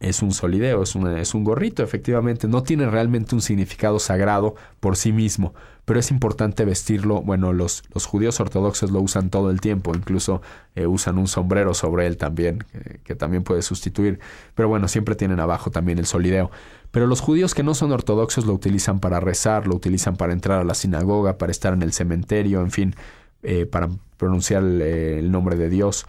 es 0.00 0.22
un 0.22 0.32
solideo, 0.32 0.82
es, 0.82 0.96
es 0.96 1.34
un 1.34 1.44
gorrito, 1.44 1.82
efectivamente. 1.82 2.48
No 2.48 2.62
tiene 2.62 2.88
realmente 2.88 3.34
un 3.34 3.42
significado 3.42 3.98
sagrado 3.98 4.54
por 4.80 4.96
sí 4.96 5.12
mismo, 5.12 5.54
pero 5.84 6.00
es 6.00 6.10
importante 6.10 6.64
vestirlo. 6.64 7.20
Bueno, 7.20 7.52
los, 7.52 7.82
los 7.92 8.06
judíos 8.06 8.40
ortodoxos 8.40 8.90
lo 8.90 9.00
usan 9.00 9.28
todo 9.28 9.50
el 9.50 9.60
tiempo, 9.60 9.94
incluso 9.94 10.40
eh, 10.74 10.86
usan 10.86 11.18
un 11.18 11.26
sombrero 11.28 11.74
sobre 11.74 12.06
él 12.06 12.16
también, 12.16 12.64
que 13.04 13.14
también 13.14 13.42
puede 13.44 13.60
sustituir. 13.60 14.20
Pero 14.54 14.70
bueno, 14.70 14.88
siempre 14.88 15.14
tienen 15.16 15.38
abajo 15.38 15.70
también 15.70 15.98
el 15.98 16.06
solideo. 16.06 16.50
Pero 16.90 17.06
los 17.06 17.20
judíos 17.20 17.54
que 17.54 17.62
no 17.62 17.74
son 17.74 17.92
ortodoxos 17.92 18.46
lo 18.46 18.54
utilizan 18.54 19.00
para 19.00 19.20
rezar, 19.20 19.66
lo 19.66 19.76
utilizan 19.76 20.16
para 20.16 20.32
entrar 20.32 20.60
a 20.60 20.64
la 20.64 20.74
sinagoga, 20.74 21.36
para 21.36 21.52
estar 21.52 21.74
en 21.74 21.82
el 21.82 21.92
cementerio, 21.92 22.62
en 22.62 22.70
fin, 22.70 22.94
eh, 23.42 23.66
para 23.66 23.90
pronunciar 24.16 24.64
el 24.64 25.30
nombre 25.30 25.56
de 25.56 25.68
Dios. 25.68 26.06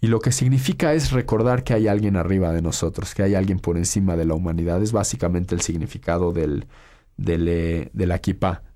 Y 0.00 0.06
lo 0.06 0.20
que 0.20 0.30
significa 0.30 0.94
es 0.94 1.10
recordar 1.10 1.64
que 1.64 1.74
hay 1.74 1.88
alguien 1.88 2.16
arriba 2.16 2.52
de 2.52 2.62
nosotros, 2.62 3.14
que 3.14 3.24
hay 3.24 3.34
alguien 3.34 3.58
por 3.58 3.76
encima 3.76 4.16
de 4.16 4.24
la 4.24 4.34
humanidad. 4.34 4.80
Es 4.82 4.92
básicamente 4.92 5.54
el 5.54 5.60
significado 5.60 6.32
del, 6.32 6.66
del, 7.16 7.48
eh, 7.48 7.90
de 7.92 8.06
la. 8.06 8.20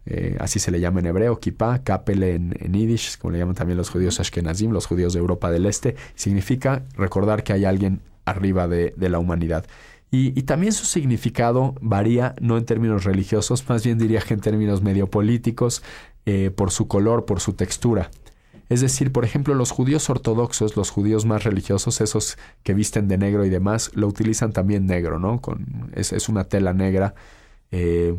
Eh, 0.04 0.36
así 0.40 0.58
se 0.58 0.72
le 0.72 0.80
llama 0.80 0.98
en 0.98 1.06
hebreo, 1.06 1.38
kippah, 1.38 1.84
kapele 1.84 2.34
en, 2.34 2.56
en 2.58 2.72
yiddish, 2.72 3.18
como 3.18 3.32
le 3.32 3.38
llaman 3.38 3.54
también 3.54 3.76
los 3.76 3.88
judíos 3.88 4.18
ashkenazim, 4.18 4.72
los 4.72 4.86
judíos 4.86 5.12
de 5.12 5.20
Europa 5.20 5.50
del 5.50 5.66
Este. 5.66 5.94
Significa 6.16 6.82
recordar 6.96 7.44
que 7.44 7.52
hay 7.52 7.64
alguien 7.64 8.00
arriba 8.24 8.66
de, 8.66 8.92
de 8.96 9.08
la 9.08 9.20
humanidad. 9.20 9.64
Y, 10.10 10.38
y, 10.38 10.42
también 10.42 10.72
su 10.72 10.84
significado 10.84 11.74
varía, 11.80 12.34
no 12.38 12.58
en 12.58 12.66
términos 12.66 13.04
religiosos, 13.04 13.66
más 13.68 13.82
bien 13.82 13.96
diría 13.96 14.20
que 14.20 14.34
en 14.34 14.40
términos 14.40 14.82
medio 14.82 15.08
políticos, 15.08 15.82
eh, 16.24 16.50
por 16.54 16.70
su 16.70 16.86
color, 16.86 17.24
por 17.24 17.40
su 17.40 17.54
textura. 17.54 18.10
Es 18.72 18.80
decir, 18.80 19.12
por 19.12 19.26
ejemplo, 19.26 19.54
los 19.54 19.70
judíos 19.70 20.08
ortodoxos, 20.08 20.78
los 20.78 20.88
judíos 20.88 21.26
más 21.26 21.44
religiosos, 21.44 22.00
esos 22.00 22.38
que 22.62 22.72
visten 22.72 23.06
de 23.06 23.18
negro 23.18 23.44
y 23.44 23.50
demás, 23.50 23.90
lo 23.92 24.06
utilizan 24.06 24.54
también 24.54 24.86
negro, 24.86 25.18
¿no? 25.18 25.42
Con, 25.42 25.92
es, 25.94 26.26
una 26.30 26.44
tela 26.44 26.72
negra. 26.72 27.14
Eh, 27.70 28.16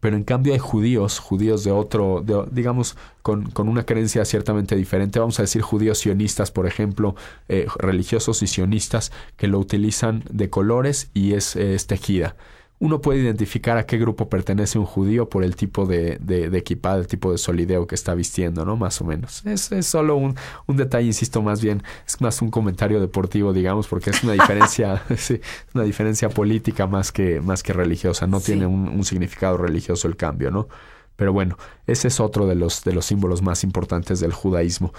pero 0.00 0.16
en 0.16 0.24
cambio 0.24 0.52
hay 0.52 0.58
judíos, 0.58 1.20
judíos 1.20 1.62
de 1.62 1.70
otro, 1.70 2.24
digamos, 2.50 2.96
con, 3.22 3.52
una 3.56 3.86
creencia 3.86 4.24
ciertamente 4.24 4.74
diferente. 4.74 5.20
Vamos 5.20 5.38
a 5.38 5.42
decir 5.42 5.62
judíos 5.62 5.98
sionistas, 5.98 6.50
por 6.50 6.66
ejemplo, 6.66 7.14
eh, 7.48 7.68
religiosos 7.78 8.42
y 8.42 8.48
sionistas, 8.48 9.12
que 9.36 9.46
lo 9.46 9.60
utilizan 9.60 10.24
de 10.28 10.50
colores 10.50 11.08
y 11.14 11.34
es, 11.34 11.54
es 11.54 11.86
tejida 11.86 12.34
uno 12.80 13.00
puede 13.00 13.20
identificar 13.20 13.76
a 13.76 13.86
qué 13.86 13.98
grupo 13.98 14.28
pertenece 14.28 14.78
un 14.78 14.84
judío 14.84 15.28
por 15.28 15.42
el 15.42 15.56
tipo 15.56 15.84
de, 15.84 16.18
de, 16.20 16.48
de 16.48 16.58
el 16.58 17.06
tipo 17.08 17.32
de 17.32 17.38
solideo 17.38 17.86
que 17.88 17.96
está 17.96 18.14
vistiendo, 18.14 18.64
¿no? 18.64 18.76
Más 18.76 19.00
o 19.00 19.04
menos. 19.04 19.44
Es, 19.44 19.72
es 19.72 19.86
solo 19.86 20.16
un, 20.16 20.36
un, 20.66 20.76
detalle, 20.76 21.06
insisto, 21.06 21.42
más 21.42 21.60
bien, 21.60 21.82
es 22.06 22.20
más 22.20 22.40
un 22.40 22.50
comentario 22.50 23.00
deportivo, 23.00 23.52
digamos, 23.52 23.88
porque 23.88 24.10
es 24.10 24.22
una 24.22 24.34
diferencia, 24.34 25.02
sí, 25.16 25.40
una 25.74 25.82
diferencia 25.84 26.28
política 26.28 26.86
más 26.86 27.10
que, 27.10 27.40
más 27.40 27.64
que 27.64 27.72
religiosa. 27.72 28.28
No 28.28 28.40
tiene 28.40 28.66
un, 28.66 28.88
un, 28.88 29.04
significado 29.04 29.56
religioso 29.56 30.06
el 30.06 30.16
cambio, 30.16 30.52
¿no? 30.52 30.68
Pero 31.16 31.32
bueno, 31.32 31.58
ese 31.88 32.06
es 32.06 32.20
otro 32.20 32.46
de 32.46 32.54
los, 32.54 32.84
de 32.84 32.92
los 32.92 33.06
símbolos 33.06 33.42
más 33.42 33.64
importantes 33.64 34.20
del 34.20 34.32
judaísmo. 34.32 34.92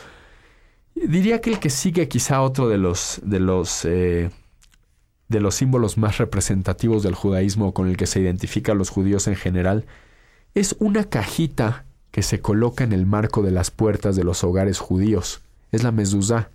Diría 0.95 1.39
que 1.39 1.51
el 1.51 1.59
que 1.59 1.69
sigue 1.69 2.09
quizá 2.09 2.41
otro 2.41 2.67
de 2.67 2.77
los, 2.77 3.21
de 3.23 3.39
los 3.39 3.85
eh, 3.85 4.31
de 5.29 5.39
los 5.39 5.55
símbolos 5.55 5.97
más 5.97 6.17
representativos 6.17 7.03
del 7.03 7.15
judaísmo 7.15 7.73
con 7.73 7.87
el 7.87 7.97
que 7.97 8.07
se 8.07 8.19
identifican 8.19 8.77
los 8.77 8.89
judíos 8.89 9.27
en 9.27 9.35
general, 9.35 9.85
es 10.55 10.75
una 10.79 11.05
cajita 11.05 11.85
que 12.11 12.23
se 12.23 12.41
coloca 12.41 12.83
en 12.83 12.91
el 12.91 13.05
marco 13.05 13.43
de 13.43 13.51
las 13.51 13.71
puertas 13.71 14.15
de 14.15 14.23
los 14.23 14.43
hogares 14.43 14.79
judíos. 14.79 15.41
Es 15.71 15.83
la 15.83 15.91
mezuzá. 15.91 16.49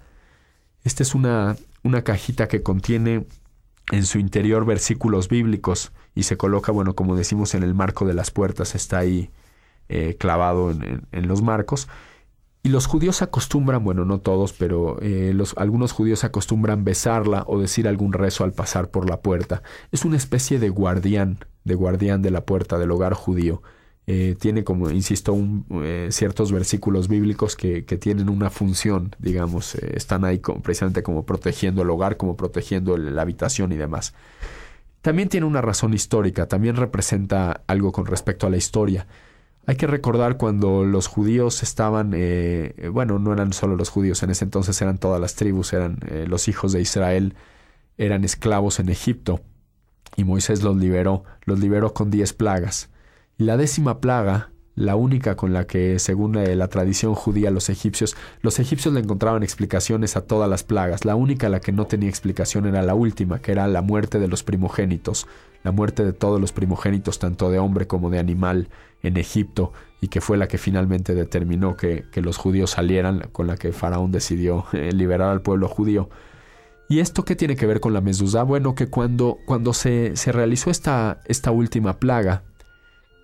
Esta 0.82 1.04
es 1.04 1.14
una, 1.14 1.56
una 1.84 2.02
cajita 2.02 2.48
que 2.48 2.62
contiene 2.62 3.24
en 3.92 4.04
su 4.04 4.18
interior 4.18 4.66
versículos 4.66 5.28
bíblicos 5.28 5.92
y 6.14 6.24
se 6.24 6.36
coloca, 6.36 6.72
bueno, 6.72 6.94
como 6.94 7.16
decimos, 7.16 7.54
en 7.54 7.62
el 7.62 7.74
marco 7.74 8.04
de 8.04 8.14
las 8.14 8.32
puertas, 8.32 8.74
está 8.74 8.98
ahí 8.98 9.30
eh, 9.88 10.16
clavado 10.18 10.72
en 10.72 11.28
los 11.28 11.42
marcos. 11.42 11.88
Y 12.66 12.71
los 12.71 12.87
judíos 12.87 13.21
acostumbran, 13.21 13.85
bueno, 13.85 14.06
no 14.06 14.21
todos, 14.21 14.54
pero 14.54 14.97
eh, 15.02 15.37
algunos 15.56 15.92
judíos 15.92 16.25
acostumbran 16.25 16.83
besarla 16.83 17.44
o 17.47 17.61
decir 17.61 17.87
algún 17.87 18.14
rezo 18.14 18.42
al 18.42 18.54
pasar 18.54 18.90
por 18.90 19.06
la 19.06 19.21
puerta. 19.21 19.62
Es 19.92 20.06
una 20.06 20.16
especie 20.16 20.59
de 20.59 20.71
guardián, 20.71 21.40
de 21.64 21.75
guardián 21.75 22.23
de 22.23 22.30
la 22.30 22.47
puerta 22.47 22.78
del 22.78 22.90
hogar 22.90 23.12
judío. 23.12 23.62
eh, 24.06 24.35
tiene 24.40 24.64
como, 24.64 24.90
insisto, 24.90 25.37
eh, 25.83 26.09
ciertos 26.11 26.52
versículos 26.52 27.09
bíblicos 27.09 27.54
que, 27.54 27.83
tienen 27.83 28.30
una 28.30 28.49
función, 28.49 29.14
digamos, 29.18 29.75
están 29.75 30.25
ahí 30.25 30.40
precisamente 30.62 31.02
como 31.02 31.26
protegiendo 31.26 31.83
el 31.83 31.90
hogar, 31.90 32.16
como 32.16 32.35
protegiendo 32.37 32.97
la 32.97 33.23
habitación 33.23 33.73
y 33.73 33.76
demás. 33.76 34.14
También 35.02 35.28
tiene 35.28 35.47
una 35.47 35.61
razón 35.61 35.92
histórica, 35.92 36.49
también 36.49 36.76
representa 36.76 37.62
algo 37.66 37.92
con 37.92 38.06
respecto 38.06 38.47
a 38.47 38.50
la 38.50 38.56
historia. 38.56 39.06
Hay 39.66 39.76
que 39.76 39.87
recordar 39.87 40.37
cuando 40.37 40.85
los 40.85 41.06
judíos 41.06 41.62
estaban, 41.62 42.11
bueno, 42.92 43.18
no 43.18 43.33
eran 43.33 43.52
solo 43.52 43.76
los 43.76 43.88
judíos, 43.88 44.23
en 44.23 44.30
ese 44.30 44.44
entonces 44.44 44.80
eran 44.83 44.99
todas 44.99 45.21
las 45.21 45.37
tribus, 45.37 45.73
eran 45.73 45.99
los 46.26 46.49
hijos 46.49 46.73
de 46.73 46.80
Israel, 46.83 47.35
eran 47.97 48.25
esclavos 48.25 48.78
en 48.78 48.88
Egipto 48.90 49.40
y 50.16 50.25
Moisés 50.25 50.62
los 50.62 50.76
liberó, 50.76 51.25
los 51.44 51.61
liberó 51.61 51.94
con 51.94 52.11
diez 52.11 52.33
plagas. 52.33 52.90
Y 53.38 53.44
la 53.44 53.56
décima 53.56 54.00
plaga, 54.00 54.50
la 54.75 54.97
única 54.97 55.37
con 55.37 55.52
la 55.52 55.66
que, 55.66 55.99
según 55.99 56.35
la 56.35 56.68
tradición 56.68 57.14
judía, 57.14 57.50
los 57.50 57.68
egipcios, 57.71 58.16
los 58.42 58.59
egipcios 58.59 58.92
le 58.92 59.00
encontraban 59.00 59.42
explicaciones 59.42 60.16
a 60.16 60.26
todas 60.26 60.50
las 60.50 60.62
plagas. 60.62 61.04
La 61.04 61.14
única 61.14 61.49
la 61.49 61.61
que 61.61 61.73
no 61.73 61.87
tenía 61.87 62.09
explicación 62.09 62.66
era 62.66 62.83
la 62.83 62.94
última, 62.94 63.40
que 63.40 63.52
era 63.52 63.66
la 63.66 63.83
muerte 63.83 64.18
de 64.18 64.28
los 64.28 64.42
primogénitos, 64.42 65.26
la 65.64 65.73
muerte 65.73 66.04
de 66.04 66.12
todos 66.12 66.40
los 66.40 66.52
primogénitos, 66.52 67.18
tanto 67.18 67.50
de 67.50 67.59
hombre 67.59 67.87
como 67.87 68.11
de 68.11 68.18
animal, 68.21 68.68
en 69.02 69.16
Egipto, 69.16 69.73
y 70.00 70.09
que 70.09 70.21
fue 70.21 70.37
la 70.37 70.47
que 70.47 70.59
finalmente 70.59 71.14
determinó 71.14 71.76
que, 71.76 72.04
los 72.16 72.37
judíos 72.37 72.71
salieran, 72.71 73.28
con 73.33 73.47
la 73.47 73.56
que 73.56 73.73
Faraón 73.73 74.12
decidió 74.12 74.66
eh, 74.73 74.92
liberar 74.92 75.30
al 75.30 75.42
pueblo 75.42 75.68
judío. 75.68 76.09
¿Y 76.88 77.00
esto 77.00 77.25
qué 77.25 77.35
tiene 77.35 77.56
que 77.56 77.66
ver 77.66 77.80
con 77.80 77.92
la 77.94 78.00
mezuzá? 78.00 78.42
Bueno, 78.42 78.75
que 78.75 78.88
cuando, 78.88 79.38
cuando 79.47 79.73
se, 79.73 80.16
se 80.16 80.33
realizó 80.33 80.71
esta, 80.71 81.21
esta 81.26 81.50
última 81.50 81.99
plaga, 81.99 82.44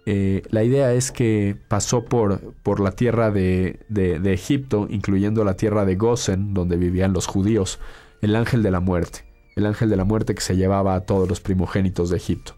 eh, 0.06 0.42
la 0.50 0.64
idea 0.64 0.92
es 0.92 1.12
que 1.12 1.56
pasó 1.68 2.04
por, 2.04 2.54
por 2.62 2.80
la 2.80 2.92
tierra 2.92 3.30
de, 3.30 3.80
de, 3.88 4.32
Egipto, 4.32 4.86
incluyendo 4.90 5.44
la 5.44 5.54
tierra 5.54 5.84
de 5.84 5.96
Gosen, 5.96 6.54
donde 6.54 6.76
vivían 6.76 7.12
los 7.12 7.26
judíos, 7.26 7.78
el 8.22 8.34
ángel 8.34 8.62
de 8.62 8.70
la 8.70 8.80
muerte, 8.80 9.24
el 9.60 9.66
ángel 9.66 9.90
de 9.90 9.96
la 9.96 10.04
muerte 10.04 10.34
que 10.34 10.40
se 10.40 10.56
llevaba 10.56 10.94
a 10.94 11.00
todos 11.00 11.28
los 11.28 11.40
primogénitos 11.40 12.10
de 12.10 12.16
Egipto. 12.16 12.54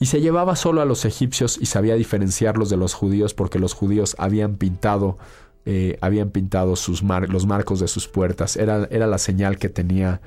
Y 0.00 0.06
se 0.06 0.20
llevaba 0.20 0.56
solo 0.56 0.80
a 0.80 0.84
los 0.84 1.04
egipcios 1.04 1.58
y 1.60 1.66
sabía 1.66 1.94
diferenciarlos 1.94 2.70
de 2.70 2.76
los 2.76 2.94
judíos 2.94 3.34
porque 3.34 3.58
los 3.58 3.74
judíos 3.74 4.14
habían 4.18 4.56
pintado, 4.56 5.18
eh, 5.64 5.98
habían 6.00 6.30
pintado 6.30 6.76
sus 6.76 7.02
los 7.02 7.46
marcos 7.46 7.80
de 7.80 7.88
sus 7.88 8.06
puertas. 8.06 8.56
Era, 8.56 8.86
era 8.90 9.06
la 9.06 9.18
señal 9.18 9.58
que 9.58 9.68
tenía 9.68 10.20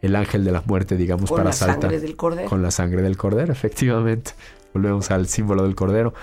el 0.00 0.14
ángel 0.14 0.44
de 0.44 0.52
la 0.52 0.62
muerte, 0.64 0.96
digamos, 0.96 1.30
para 1.30 1.52
saltar. 1.52 1.76
Con 1.76 1.82
la 1.82 1.90
sangre 1.90 2.00
del 2.00 2.16
cordero. 2.16 2.48
Con 2.48 2.62
la 2.62 2.70
sangre 2.70 3.02
del 3.02 3.16
cordero, 3.16 3.52
efectivamente 3.52 4.32
volvemos 4.72 5.10
al 5.10 5.26
símbolo 5.26 5.64
del 5.64 5.74
cordero. 5.74 6.14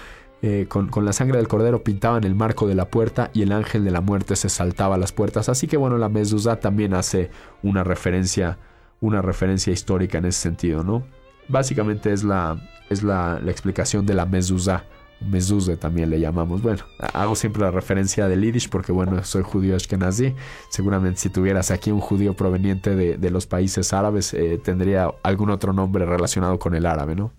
Eh, 0.46 0.68
con, 0.68 0.90
la 1.06 1.14
sangre 1.14 1.38
del 1.38 1.48
cordero 1.48 1.86
pintaban 1.86 2.26
el 2.26 2.36
marco 2.36 2.68
de 2.68 2.76
la 2.76 2.90
puerta 2.90 3.32
y 3.34 3.44
el 3.44 3.54
ángel 3.54 3.86
de 3.86 3.92
la 3.92 4.02
muerte 4.02 4.36
se 4.36 4.50
saltaba 4.50 4.96
a 4.96 4.98
las 4.98 5.14
puertas. 5.14 5.48
Así 5.48 5.68
que 5.68 5.78
bueno, 5.78 5.98
la 5.98 6.10
mezuzá 6.10 6.60
también 6.60 6.94
hace 6.94 7.32
una 7.64 7.84
referencia, 7.84 8.60
una 9.04 9.22
referencia 9.22 9.74
histórica 9.74 10.18
en 10.18 10.26
ese 10.26 10.40
sentido, 10.40 10.82
¿no? 10.82 11.04
Básicamente 11.50 12.14
es 12.14 12.24
la, 12.24 12.58
es 12.90 13.04
la, 13.04 13.42
explicación 13.46 14.06
de 14.06 14.14
la 14.14 14.26
mezuzá. 14.26 14.86
Mezuze 15.20 15.78
también 15.78 16.10
le 16.10 16.20
llamamos. 16.20 16.62
Bueno, 16.62 16.84
hago 17.14 17.36
siempre 17.36 17.62
la 17.62 17.72
referencia 17.72 18.28
del 18.28 18.42
Yiddish 18.42 18.70
porque, 18.70 18.92
bueno, 18.92 19.24
soy 19.24 19.44
judío 19.44 19.76
ashkenazi. 19.76 20.36
Seguramente 20.70 21.20
si 21.20 21.30
tuvieras 21.30 21.70
aquí 21.70 21.92
un 21.92 22.00
judío 22.00 22.34
proveniente 22.34 22.96
de, 22.96 23.30
los 23.30 23.46
países 23.46 23.92
árabes, 23.94 24.34
eh, 24.34 24.60
tendría 24.64 25.12
algún 25.22 25.50
otro 25.50 25.74
nombre 25.74 26.06
relacionado 26.06 26.58
con 26.60 26.74
el 26.74 26.86
árabe, 26.86 27.16
¿no? 27.16 27.32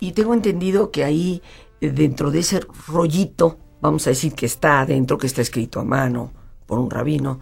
Y 0.00 0.12
tengo 0.12 0.34
entendido 0.34 0.90
que 0.90 1.04
ahí, 1.04 1.42
eh, 1.80 1.90
dentro 1.90 2.30
de 2.30 2.40
ese 2.40 2.60
rollito, 2.88 3.58
vamos 3.80 4.06
a 4.06 4.10
decir 4.10 4.34
que 4.34 4.46
está 4.46 4.80
adentro, 4.80 5.18
que 5.18 5.26
está 5.26 5.40
escrito 5.40 5.80
a 5.80 5.84
mano 5.84 6.32
por 6.66 6.78
un 6.78 6.90
rabino, 6.90 7.40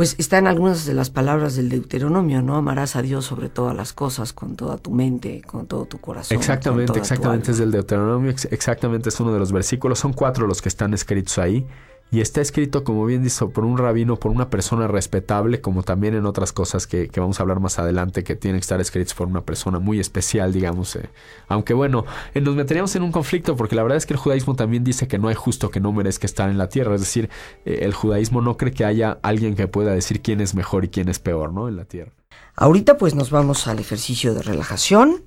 pues 0.00 0.16
están 0.16 0.46
algunas 0.46 0.86
de 0.86 0.94
las 0.94 1.10
palabras 1.10 1.56
del 1.56 1.68
Deuteronomio, 1.68 2.40
¿no? 2.40 2.56
Amarás 2.56 2.96
a 2.96 3.02
Dios 3.02 3.26
sobre 3.26 3.50
todas 3.50 3.76
las 3.76 3.92
cosas, 3.92 4.32
con 4.32 4.56
toda 4.56 4.78
tu 4.78 4.92
mente, 4.92 5.42
con 5.42 5.66
todo 5.66 5.84
tu 5.84 5.98
corazón. 5.98 6.38
Exactamente, 6.38 6.98
exactamente 6.98 7.50
es 7.50 7.58
del 7.58 7.70
Deuteronomio, 7.70 8.30
exactamente 8.50 9.10
es 9.10 9.20
uno 9.20 9.30
de 9.30 9.38
los 9.38 9.52
versículos, 9.52 9.98
son 9.98 10.14
cuatro 10.14 10.46
los 10.46 10.62
que 10.62 10.70
están 10.70 10.94
escritos 10.94 11.36
ahí. 11.36 11.66
Y 12.12 12.20
está 12.20 12.40
escrito, 12.40 12.82
como 12.82 13.06
bien 13.06 13.22
dice, 13.22 13.46
por 13.46 13.64
un 13.64 13.78
rabino, 13.78 14.16
por 14.16 14.32
una 14.32 14.50
persona 14.50 14.88
respetable, 14.88 15.60
como 15.60 15.84
también 15.84 16.14
en 16.14 16.26
otras 16.26 16.52
cosas 16.52 16.88
que, 16.88 17.08
vamos 17.16 17.38
a 17.38 17.44
hablar 17.44 17.60
más 17.60 17.78
adelante, 17.78 18.24
que 18.24 18.34
tienen 18.34 18.58
que 18.58 18.62
estar 18.62 18.80
escritos 18.80 19.14
por 19.14 19.28
una 19.28 19.42
persona 19.42 19.78
muy 19.78 20.00
especial, 20.00 20.52
digamos. 20.52 20.96
Eh. 20.96 21.08
Aunque 21.46 21.72
bueno, 21.72 22.04
eh, 22.34 22.40
nos 22.40 22.56
meteríamos 22.56 22.96
en 22.96 23.04
un 23.04 23.12
conflicto, 23.12 23.54
porque 23.54 23.76
la 23.76 23.84
verdad 23.84 23.96
es 23.96 24.06
que 24.06 24.14
el 24.14 24.18
judaísmo 24.18 24.56
también 24.56 24.82
dice 24.82 25.06
que 25.06 25.18
no 25.18 25.28
hay 25.28 25.36
justo 25.36 25.70
que 25.70 25.78
no 25.78 25.92
merezca 25.92 26.26
estar 26.26 26.50
en 26.50 26.58
la 26.58 26.68
tierra. 26.68 26.96
Es 26.96 27.00
decir, 27.00 27.30
eh, 27.64 27.80
el 27.82 27.94
judaísmo 27.94 28.40
no 28.40 28.56
cree 28.56 28.72
que 28.72 28.84
haya 28.84 29.18
alguien 29.22 29.54
que 29.54 29.68
pueda 29.68 29.92
decir 29.92 30.20
quién 30.20 30.40
es 30.40 30.56
mejor 30.56 30.84
y 30.84 30.88
quién 30.88 31.08
es 31.08 31.20
peor, 31.20 31.52
¿no? 31.52 31.68
En 31.68 31.76
la 31.76 31.84
tierra. 31.84 32.10
Ahorita 32.56 32.98
pues 32.98 33.14
nos 33.14 33.30
vamos 33.30 33.68
al 33.68 33.78
ejercicio 33.78 34.34
de 34.34 34.42
relajación. 34.42 35.22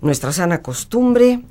Nuestra 0.00 0.32
sana 0.32 0.62
costumbre 0.62 1.42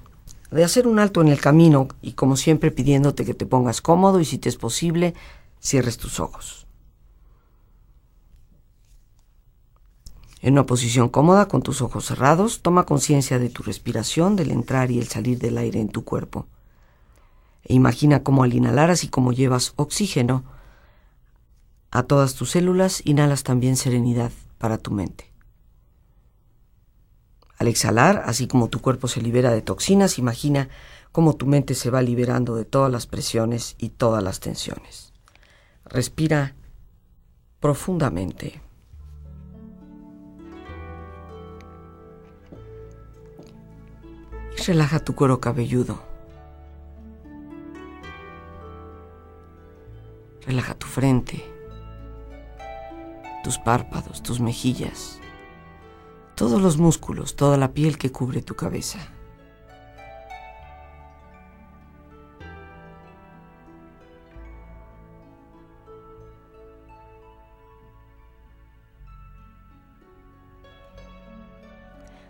de 0.52 0.64
hacer 0.64 0.88
un 0.88 1.00
alto 1.00 1.22
en 1.22 1.28
el 1.28 1.42
camino 1.42 1.88
y 2.02 2.14
como 2.14 2.38
siempre 2.38 2.72
pidiéndote 2.72 3.26
que 3.26 3.34
te 3.34 3.46
pongas 3.46 3.82
cómodo 3.82 4.20
y 4.20 4.26
si 4.26 4.38
te 4.38 4.50
es 4.50 4.56
posible, 4.56 5.14
cierres 5.60 5.98
tus 5.98 6.20
ojos. 6.20 6.68
En 10.42 10.54
una 10.54 10.66
posición 10.66 11.10
cómoda 11.10 11.48
con 11.48 11.62
tus 11.62 11.82
ojos 11.82 12.06
cerrados, 12.06 12.62
toma 12.62 12.86
conciencia 12.86 13.40
de 13.40 13.50
tu 13.50 13.64
respiración, 13.64 14.36
del 14.36 14.52
entrar 14.52 14.92
y 14.92 15.00
el 15.00 15.08
salir 15.08 15.40
del 15.40 15.58
aire 15.58 15.82
en 15.82 15.90
tu 15.90 16.04
cuerpo. 16.04 16.46
E 17.64 17.74
imagina 17.74 18.24
cómo 18.24 18.44
al 18.44 18.54
inhalar 18.54 18.90
así 18.90 19.10
como 19.10 19.34
llevas 19.34 19.74
oxígeno 19.76 20.46
a 21.92 22.04
todas 22.04 22.36
tus 22.36 22.52
células, 22.52 23.02
inhalas 23.06 23.44
también 23.44 23.76
serenidad 23.76 24.32
para 24.58 24.78
tu 24.78 24.92
mente. 24.92 25.27
Al 27.58 27.68
exhalar, 27.68 28.24
así 28.26 28.48
como 28.48 28.70
tu 28.70 28.82
cuerpo 28.82 29.08
se 29.08 29.22
libera 29.22 29.52
de 29.52 29.62
toxinas, 29.62 30.20
imagina 30.20 30.70
cómo 31.12 31.36
tu 31.36 31.48
mente 31.48 31.74
se 31.74 31.90
va 31.90 32.04
liberando 32.04 32.56
de 32.56 32.66
todas 32.66 32.92
las 32.92 33.08
presiones 33.08 33.76
y 33.80 33.90
todas 33.90 34.24
las 34.24 34.40
tensiones. 34.40 35.12
Respira 35.86 36.54
profundamente. 37.60 38.62
Y 44.56 44.62
relaja 44.62 45.00
tu 45.00 45.16
cuero 45.16 45.42
cabelludo. 45.42 46.00
Relaja 50.46 50.76
tu 50.76 50.86
frente, 50.88 51.44
tus 53.44 53.58
párpados, 53.58 54.24
tus 54.24 54.40
mejillas 54.40 55.20
todos 56.38 56.62
los 56.62 56.78
músculos, 56.78 57.36
toda 57.36 57.58
la 57.58 57.74
piel 57.74 57.98
que 57.98 58.12
cubre 58.12 58.44
tu 58.44 58.56
cabeza. 58.56 59.00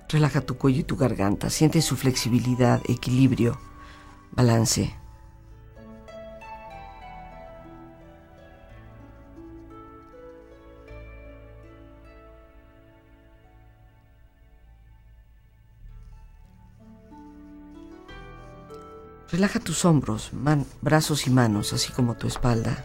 Relaja 0.07 0.39
tu 0.39 0.57
cuello 0.57 0.79
y 0.79 0.83
tu 0.83 0.95
garganta, 0.95 1.49
siente 1.49 1.81
su 1.81 1.97
flexibilidad, 1.97 2.81
equilibrio, 2.87 3.59
balance. 4.31 4.95
Relaja 19.37 19.59
tus 19.59 19.85
hombros, 19.85 20.31
brazos 20.81 21.27
y 21.27 21.29
manos, 21.29 21.71
así 21.71 21.93
como 21.93 22.17
tu 22.17 22.25
espalda. 22.25 22.83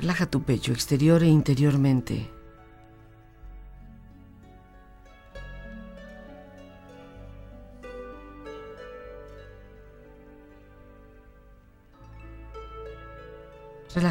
Relaja 0.00 0.24
tu 0.24 0.42
pecho 0.44 0.72
exterior 0.72 1.22
e 1.22 1.26
interiormente. 1.26 2.37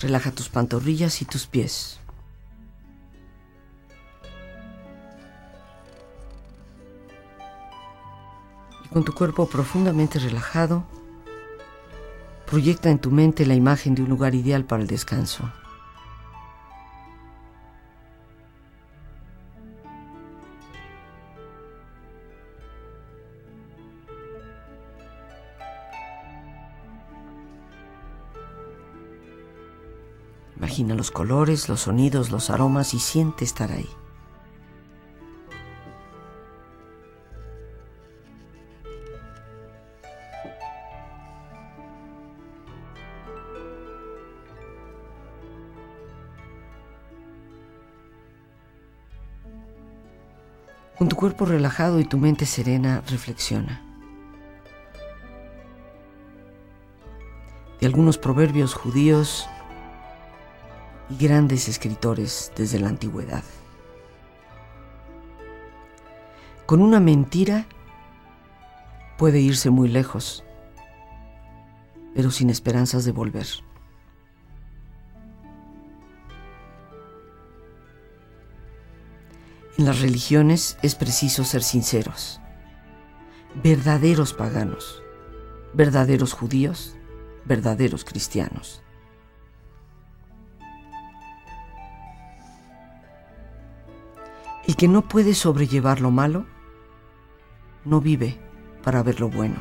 Relaja 0.00 0.32
tus 0.32 0.48
pantorrillas 0.48 1.20
y 1.20 1.26
tus 1.26 1.46
pies. 1.46 2.00
Y 8.84 8.88
con 8.88 9.04
tu 9.04 9.12
cuerpo 9.12 9.46
profundamente 9.46 10.18
relajado, 10.18 10.84
proyecta 12.46 12.90
en 12.90 12.98
tu 12.98 13.10
mente 13.10 13.46
la 13.46 13.54
imagen 13.54 13.94
de 13.94 14.02
un 14.02 14.08
lugar 14.08 14.34
ideal 14.34 14.64
para 14.64 14.82
el 14.82 14.88
descanso. 14.88 15.52
Los 30.80 31.10
colores, 31.10 31.68
los 31.68 31.80
sonidos, 31.80 32.30
los 32.30 32.48
aromas 32.48 32.94
y 32.94 32.98
siente 32.98 33.44
estar 33.44 33.70
ahí. 33.70 33.88
Con 50.96 51.08
tu 51.08 51.16
cuerpo 51.16 51.44
relajado 51.44 52.00
y 52.00 52.04
tu 52.04 52.16
mente 52.16 52.46
serena, 52.46 53.02
reflexiona. 53.06 53.82
De 57.80 57.86
algunos 57.86 58.16
proverbios 58.16 58.74
judíos 58.74 59.46
y 61.10 61.26
grandes 61.26 61.68
escritores 61.68 62.52
desde 62.56 62.78
la 62.78 62.88
antigüedad. 62.88 63.42
Con 66.66 66.82
una 66.82 67.00
mentira 67.00 67.66
puede 69.18 69.40
irse 69.40 69.70
muy 69.70 69.88
lejos, 69.88 70.44
pero 72.14 72.30
sin 72.30 72.48
esperanzas 72.48 73.04
de 73.04 73.12
volver. 73.12 73.46
En 79.78 79.86
las 79.86 80.00
religiones 80.00 80.78
es 80.82 80.94
preciso 80.94 81.42
ser 81.42 81.62
sinceros, 81.62 82.40
verdaderos 83.62 84.34
paganos, 84.34 85.02
verdaderos 85.72 86.34
judíos, 86.34 86.96
verdaderos 87.46 88.04
cristianos. 88.04 88.82
El 94.70 94.76
que 94.76 94.86
no 94.86 95.02
puede 95.02 95.34
sobrellevar 95.34 96.00
lo 96.00 96.12
malo, 96.12 96.46
no 97.84 98.00
vive 98.00 98.38
para 98.84 99.02
ver 99.02 99.18
lo 99.18 99.28
bueno. 99.28 99.56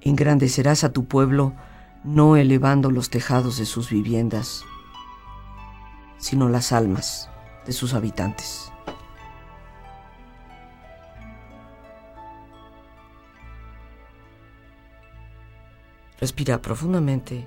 Engrandecerás 0.00 0.82
a 0.82 0.92
tu 0.92 1.04
pueblo 1.04 1.54
no 2.02 2.34
elevando 2.34 2.90
los 2.90 3.08
tejados 3.08 3.56
de 3.58 3.66
sus 3.66 3.88
viviendas, 3.90 4.64
sino 6.18 6.48
las 6.48 6.72
almas 6.72 7.30
de 7.66 7.72
sus 7.72 7.94
habitantes. 7.94 8.72
Respira 16.18 16.60
profundamente 16.60 17.46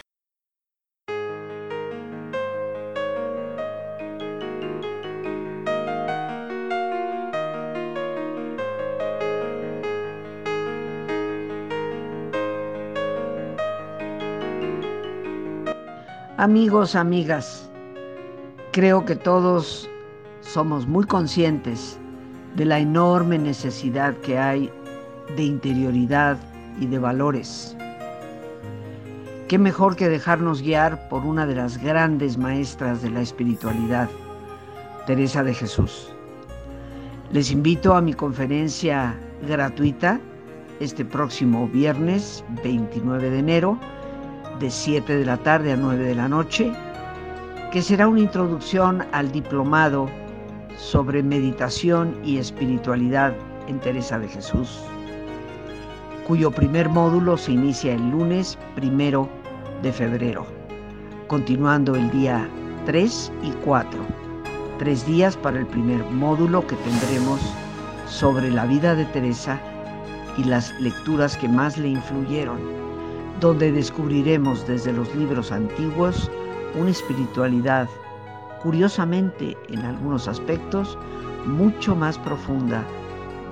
Amigos, 16.41 16.95
amigas, 16.95 17.69
creo 18.71 19.05
que 19.05 19.15
todos 19.15 19.87
somos 20.39 20.87
muy 20.87 21.05
conscientes 21.05 21.99
de 22.55 22.65
la 22.65 22.79
enorme 22.79 23.37
necesidad 23.37 24.15
que 24.21 24.39
hay 24.39 24.71
de 25.35 25.43
interioridad 25.43 26.39
y 26.79 26.87
de 26.87 26.97
valores. 26.97 27.77
¿Qué 29.49 29.59
mejor 29.59 29.95
que 29.95 30.09
dejarnos 30.09 30.63
guiar 30.63 31.07
por 31.09 31.23
una 31.25 31.45
de 31.45 31.53
las 31.53 31.77
grandes 31.77 32.39
maestras 32.39 33.03
de 33.03 33.11
la 33.11 33.21
espiritualidad, 33.21 34.09
Teresa 35.05 35.43
de 35.43 35.53
Jesús? 35.53 36.11
Les 37.31 37.51
invito 37.51 37.93
a 37.93 38.01
mi 38.01 38.15
conferencia 38.15 39.15
gratuita 39.47 40.19
este 40.79 41.05
próximo 41.05 41.67
viernes 41.67 42.43
29 42.63 43.29
de 43.29 43.37
enero 43.37 43.77
de 44.61 44.69
7 44.69 45.17
de 45.17 45.25
la 45.25 45.37
tarde 45.37 45.73
a 45.73 45.75
9 45.75 46.03
de 46.03 46.15
la 46.15 46.29
noche, 46.29 46.71
que 47.71 47.81
será 47.81 48.07
una 48.07 48.19
introducción 48.19 49.03
al 49.11 49.31
diplomado 49.31 50.07
sobre 50.77 51.23
meditación 51.23 52.15
y 52.23 52.37
espiritualidad 52.37 53.33
en 53.67 53.79
Teresa 53.79 54.19
de 54.19 54.27
Jesús, 54.27 54.79
cuyo 56.27 56.51
primer 56.51 56.89
módulo 56.89 57.37
se 57.37 57.53
inicia 57.53 57.93
el 57.95 58.11
lunes 58.11 58.57
primero 58.75 59.27
de 59.81 59.91
febrero, 59.91 60.45
continuando 61.27 61.95
el 61.95 62.11
día 62.11 62.47
3 62.85 63.31
y 63.41 63.51
4, 63.65 63.99
tres 64.77 65.05
días 65.07 65.35
para 65.37 65.59
el 65.59 65.65
primer 65.65 66.03
módulo 66.05 66.65
que 66.67 66.75
tendremos 66.75 67.41
sobre 68.05 68.51
la 68.51 68.65
vida 68.67 68.93
de 68.93 69.05
Teresa 69.05 69.59
y 70.37 70.43
las 70.43 70.71
lecturas 70.79 71.35
que 71.37 71.47
más 71.47 71.77
le 71.77 71.89
influyeron 71.89 72.90
donde 73.41 73.71
descubriremos 73.71 74.65
desde 74.67 74.93
los 74.93 75.13
libros 75.15 75.51
antiguos 75.51 76.31
una 76.79 76.91
espiritualidad, 76.91 77.89
curiosamente 78.61 79.57
en 79.69 79.79
algunos 79.79 80.27
aspectos, 80.27 80.97
mucho 81.45 81.95
más 81.95 82.19
profunda 82.19 82.85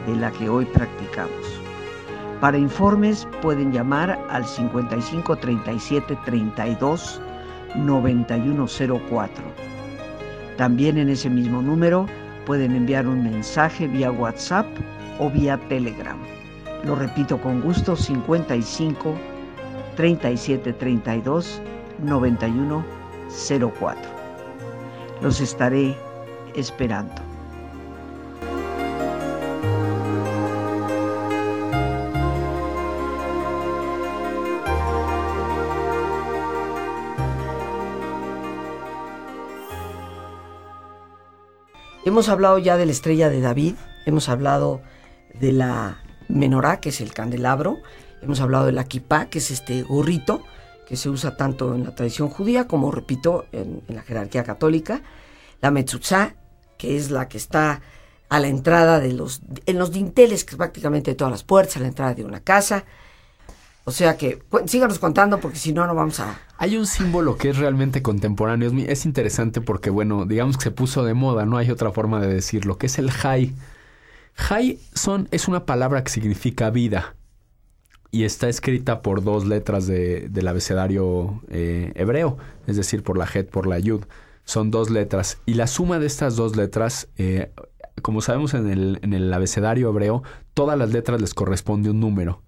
de 0.06 0.16
la 0.16 0.32
que 0.32 0.48
hoy 0.48 0.66
practicamos. 0.66 1.60
Para 2.40 2.58
informes 2.58 3.28
pueden 3.42 3.74
llamar 3.74 4.24
al 4.30 4.46
55 4.46 5.36
37 5.36 6.18
32 6.24 7.20
9104. 7.76 9.44
También 10.56 11.00
en 11.00 11.10
ese 11.10 11.32
mismo 11.32 11.64
número 11.64 12.06
pueden 12.46 12.76
enviar 12.76 13.08
un 13.08 13.24
mensaje 13.24 13.88
vía 13.88 14.12
WhatsApp 14.12 14.68
o 15.20 15.32
vía 15.32 15.58
Telegram. 15.68 16.18
Lo 16.86 16.96
repito 16.96 17.42
con 17.42 17.60
gusto, 17.60 17.96
55 17.96 19.16
3732 20.00 21.62
9104. 22.02 24.02
Los 25.22 25.42
estaré 25.42 25.94
esperando. 26.56 27.22
Hemos 42.06 42.30
hablado 42.30 42.58
ya 42.58 42.78
de 42.78 42.86
la 42.86 42.94
estrella 42.94 43.28
de 43.28 43.42
David, 43.42 43.76
hemos 44.06 44.30
hablado 44.30 44.80
de 45.34 45.52
la 45.52 45.98
menorá, 46.30 46.80
que 46.80 46.88
es 46.88 47.02
el 47.02 47.14
candelabro, 47.14 47.80
Hemos 48.22 48.42
hablado 48.42 48.66
de 48.66 48.72
la 48.72 48.86
que 48.86 49.02
es 49.34 49.52
este 49.52 49.84
gorrito 49.84 50.44
que 50.90 50.98
se 50.98 51.08
usa 51.08 51.38
tanto 51.38 51.76
en 51.76 51.84
la 51.84 51.94
tradición 51.94 52.30
judía 52.30 52.68
como, 52.68 52.92
repito, 52.92 53.46
en, 53.52 53.84
la 53.88 54.02
jerarquía 54.02 54.44
católica. 54.44 55.04
la 55.62 55.70
mezuzá, 55.70 56.34
que 56.78 56.98
es 56.98 57.12
la 57.12 57.28
que 57.28 57.38
está 57.38 57.82
a 58.28 58.40
la 58.40 58.48
entrada 58.48 59.00
de 59.00 59.14
los, 59.14 59.42
en 59.68 59.78
los 59.78 59.92
dinteles, 59.92 60.44
que 60.44 60.56
prácticamente 60.56 61.14
todas 61.14 61.32
las 61.32 61.44
puertas, 61.44 61.78
a 61.78 61.82
la 61.82 61.88
entrada 61.88 62.16
de 62.16 62.26
una 62.26 62.40
casa. 62.40 62.86
O 63.84 63.92
sea 63.92 64.18
que 64.18 64.42
síganos 64.66 64.98
contando 64.98 65.40
porque 65.40 65.58
si 65.58 65.74
no, 65.74 65.86
no 65.86 65.94
vamos 65.94 66.20
a... 66.20 66.40
Hay 66.58 66.76
un 66.76 66.88
símbolo 66.88 67.38
que 67.38 67.50
es 67.50 67.58
realmente 67.58 68.02
contemporáneo. 68.02 68.72
Es, 68.88 69.06
interesante 69.06 69.62
porque, 69.62 69.92
bueno, 69.92 70.26
digamos 70.26 70.58
que 70.58 70.64
se 70.64 70.72
puso 70.72 71.04
de 71.04 71.14
moda, 71.14 71.46
no 71.46 71.58
hay 71.58 71.70
otra 71.70 71.92
forma 71.92 72.20
de 72.20 72.34
decirlo, 72.34 72.80
que 72.80 72.88
es 72.88 72.98
el 72.98 73.12
Jai. 73.12 73.54
Jai 74.34 74.80
son, 74.96 75.28
es 75.30 75.48
una 75.48 75.66
palabra 75.68 76.04
que 76.04 76.12
significa 76.12 76.72
vida 76.72 77.16
y 78.12 78.24
está 78.24 78.50
escrita 78.50 79.02
por 79.02 79.24
dos 79.24 79.46
letras 79.46 79.88
de, 79.88 80.28
del 80.30 80.48
abecedario 80.48 81.42
eh, 81.50 81.92
hebreo, 81.96 82.38
es 82.68 82.76
decir, 82.76 83.04
por 83.04 83.18
la 83.18 83.26
Het, 83.26 83.50
por 83.50 83.68
la 83.68 83.80
Yud. 83.80 84.06
Son 84.46 84.72
dos 84.72 84.90
letras. 84.90 85.40
Y 85.46 85.54
la 85.54 85.68
suma 85.68 86.00
de 86.00 86.08
estas 86.08 86.36
dos 86.36 86.56
letras, 86.56 87.08
eh, 87.18 87.52
como 88.02 88.22
sabemos 88.22 88.56
en 88.56 88.68
el, 88.70 89.00
en 89.04 89.14
el 89.14 89.32
abecedario 89.32 89.90
hebreo, 89.90 90.24
todas 90.56 90.78
las 90.78 90.92
letras 90.92 91.22
les 91.22 91.36
corresponde 91.36 91.92
un 91.92 92.00
número. 92.00 92.42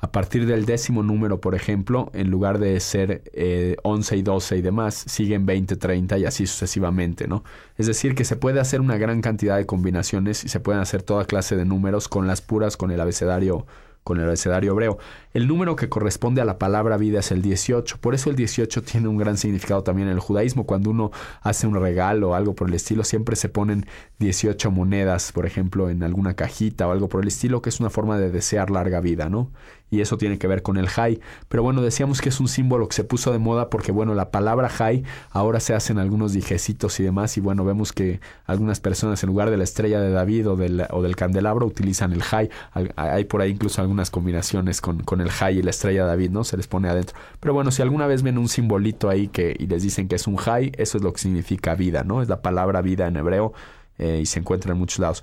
A 0.00 0.12
partir 0.12 0.46
del 0.46 0.64
décimo 0.64 1.02
número, 1.02 1.40
por 1.40 1.56
ejemplo, 1.56 2.12
en 2.14 2.30
lugar 2.30 2.60
de 2.60 2.78
ser 2.78 3.24
eh, 3.32 3.76
11 3.82 4.16
y 4.18 4.22
12 4.22 4.56
y 4.58 4.62
demás, 4.62 4.94
siguen 5.08 5.44
20, 5.44 5.74
30 5.74 6.18
y 6.18 6.24
así 6.24 6.46
sucesivamente, 6.46 7.26
¿no? 7.26 7.42
Es 7.76 7.88
decir, 7.88 8.14
que 8.14 8.24
se 8.24 8.36
puede 8.36 8.60
hacer 8.60 8.80
una 8.80 8.96
gran 8.96 9.20
cantidad 9.22 9.56
de 9.56 9.66
combinaciones 9.66 10.44
y 10.44 10.48
se 10.48 10.60
pueden 10.60 10.80
hacer 10.80 11.02
toda 11.02 11.24
clase 11.24 11.56
de 11.56 11.64
números 11.64 12.06
con 12.06 12.28
las 12.28 12.40
puras, 12.40 12.76
con 12.76 12.92
el 12.92 13.00
abecedario 13.00 13.66
con 14.08 14.18
el 14.18 14.24
abecedario 14.24 14.72
hebreo. 14.72 14.96
El 15.34 15.46
número 15.46 15.76
que 15.76 15.90
corresponde 15.90 16.40
a 16.40 16.46
la 16.46 16.58
palabra 16.58 16.96
vida 16.96 17.20
es 17.20 17.30
el 17.30 17.42
18. 17.42 17.98
Por 18.00 18.14
eso 18.14 18.30
el 18.30 18.36
18 18.36 18.82
tiene 18.82 19.06
un 19.06 19.18
gran 19.18 19.36
significado 19.36 19.82
también 19.82 20.08
en 20.08 20.14
el 20.14 20.20
judaísmo. 20.20 20.64
Cuando 20.64 20.88
uno 20.88 21.10
hace 21.42 21.66
un 21.66 21.74
regalo 21.74 22.30
o 22.30 22.34
algo 22.34 22.54
por 22.54 22.68
el 22.68 22.74
estilo, 22.74 23.04
siempre 23.04 23.36
se 23.36 23.50
ponen 23.50 23.84
18 24.18 24.70
monedas, 24.70 25.30
por 25.32 25.44
ejemplo, 25.44 25.90
en 25.90 26.02
alguna 26.02 26.32
cajita 26.32 26.88
o 26.88 26.92
algo 26.92 27.10
por 27.10 27.20
el 27.20 27.28
estilo, 27.28 27.60
que 27.60 27.68
es 27.68 27.80
una 27.80 27.90
forma 27.90 28.18
de 28.18 28.30
desear 28.30 28.70
larga 28.70 29.00
vida, 29.02 29.28
¿no? 29.28 29.50
Y 29.90 30.00
eso 30.00 30.18
tiene 30.18 30.38
que 30.38 30.46
ver 30.46 30.62
con 30.62 30.76
el 30.76 30.88
high. 30.88 31.20
Pero 31.48 31.62
bueno, 31.62 31.82
decíamos 31.82 32.20
que 32.20 32.28
es 32.28 32.40
un 32.40 32.48
símbolo 32.48 32.88
que 32.88 32.94
se 32.94 33.04
puso 33.04 33.32
de 33.32 33.38
moda 33.38 33.70
porque 33.70 33.92
bueno, 33.92 34.14
la 34.14 34.30
palabra 34.30 34.68
high 34.68 35.04
ahora 35.30 35.60
se 35.60 35.74
hacen 35.74 35.98
algunos 35.98 36.32
dijecitos 36.32 37.00
y 37.00 37.04
demás 37.04 37.36
y 37.36 37.40
bueno, 37.40 37.64
vemos 37.64 37.92
que 37.92 38.20
algunas 38.46 38.80
personas 38.80 39.22
en 39.22 39.28
lugar 39.28 39.50
de 39.50 39.56
la 39.56 39.64
estrella 39.64 40.00
de 40.00 40.10
David 40.10 40.48
o 40.48 40.56
del, 40.56 40.86
o 40.90 41.02
del 41.02 41.16
candelabro 41.16 41.66
utilizan 41.66 42.12
el 42.12 42.22
high. 42.22 42.50
Hay 42.96 43.24
por 43.24 43.40
ahí 43.40 43.50
incluso 43.50 43.80
algunas 43.80 44.10
combinaciones 44.10 44.80
con, 44.80 45.02
con 45.02 45.20
el 45.20 45.30
high 45.30 45.58
y 45.58 45.62
la 45.62 45.70
estrella 45.70 46.02
de 46.02 46.08
David, 46.08 46.30
¿no? 46.30 46.44
Se 46.44 46.56
les 46.56 46.66
pone 46.66 46.88
adentro. 46.88 47.16
Pero 47.40 47.54
bueno, 47.54 47.70
si 47.70 47.82
alguna 47.82 48.06
vez 48.06 48.22
ven 48.22 48.38
un 48.38 48.48
simbolito 48.48 49.08
ahí 49.08 49.28
que, 49.28 49.56
y 49.58 49.66
les 49.66 49.82
dicen 49.82 50.08
que 50.08 50.16
es 50.16 50.26
un 50.26 50.36
high, 50.36 50.72
eso 50.76 50.98
es 50.98 51.04
lo 51.04 51.12
que 51.12 51.20
significa 51.20 51.74
vida, 51.74 52.04
¿no? 52.04 52.22
Es 52.22 52.28
la 52.28 52.42
palabra 52.42 52.82
vida 52.82 53.06
en 53.06 53.16
hebreo 53.16 53.52
eh, 53.98 54.20
y 54.22 54.26
se 54.26 54.40
encuentra 54.40 54.72
en 54.72 54.78
muchos 54.78 54.98
lados. 55.00 55.22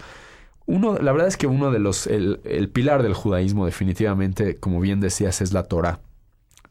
Uno, 0.68 0.98
la 0.98 1.12
verdad 1.12 1.28
es 1.28 1.38
que 1.38 1.48
uno 1.48 1.72
de 1.72 1.80
los, 1.80 2.08
el, 2.08 2.42
el 2.44 2.70
pilar 2.70 3.04
del 3.04 3.14
judaísmo 3.14 3.66
definitivamente, 3.66 4.56
como 4.58 4.80
bien 4.80 5.00
decías, 5.00 5.42
es 5.42 5.54
la 5.54 5.64
Torah 5.64 6.00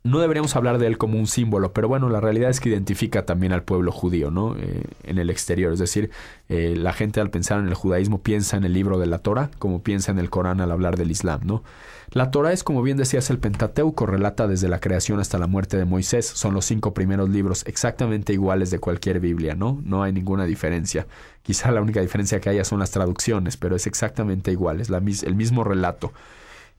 no 0.04 0.20
deberíamos 0.20 0.54
hablar 0.54 0.76
de 0.76 0.86
él 0.86 0.98
como 0.98 1.18
un 1.18 1.26
símbolo, 1.26 1.72
pero 1.72 1.88
bueno, 1.88 2.10
la 2.10 2.20
realidad 2.20 2.50
es 2.50 2.60
que 2.60 2.68
identifica 2.68 3.24
también 3.24 3.52
al 3.52 3.62
pueblo 3.62 3.90
judío, 3.90 4.30
¿no? 4.30 4.54
Eh, 4.54 4.84
en 5.02 5.16
el 5.16 5.30
exterior, 5.30 5.72
es 5.72 5.78
decir, 5.78 6.10
eh, 6.50 6.74
la 6.76 6.92
gente 6.92 7.22
al 7.22 7.30
pensar 7.30 7.58
en 7.58 7.68
el 7.68 7.74
judaísmo 7.74 8.22
piensa 8.22 8.58
en 8.58 8.64
el 8.64 8.74
libro 8.74 8.98
de 8.98 9.06
la 9.06 9.20
Torah, 9.20 9.50
como 9.58 9.82
piensa 9.82 10.12
en 10.12 10.18
el 10.18 10.28
Corán 10.28 10.60
al 10.60 10.72
hablar 10.72 10.98
del 10.98 11.10
Islam, 11.10 11.40
¿no? 11.44 11.64
La 12.10 12.30
Torah 12.30 12.52
es, 12.52 12.62
como 12.62 12.82
bien 12.82 12.98
decías, 12.98 13.30
el 13.30 13.38
Pentateuco, 13.38 14.04
relata 14.04 14.46
desde 14.46 14.68
la 14.68 14.78
creación 14.78 15.20
hasta 15.20 15.38
la 15.38 15.46
muerte 15.46 15.78
de 15.78 15.86
Moisés, 15.86 16.26
son 16.26 16.52
los 16.52 16.66
cinco 16.66 16.92
primeros 16.92 17.30
libros 17.30 17.64
exactamente 17.66 18.34
iguales 18.34 18.70
de 18.70 18.80
cualquier 18.80 19.20
Biblia, 19.20 19.54
¿no? 19.54 19.80
No 19.84 20.02
hay 20.02 20.12
ninguna 20.12 20.44
diferencia. 20.44 21.06
Quizá 21.42 21.70
la 21.72 21.80
única 21.80 22.02
diferencia 22.02 22.40
que 22.40 22.50
haya 22.50 22.64
son 22.64 22.78
las 22.78 22.90
traducciones, 22.90 23.56
pero 23.56 23.74
es 23.74 23.86
exactamente 23.86 24.52
igual, 24.52 24.82
es 24.82 24.90
la, 24.90 24.98
el 24.98 25.34
mismo 25.34 25.64
relato. 25.64 26.12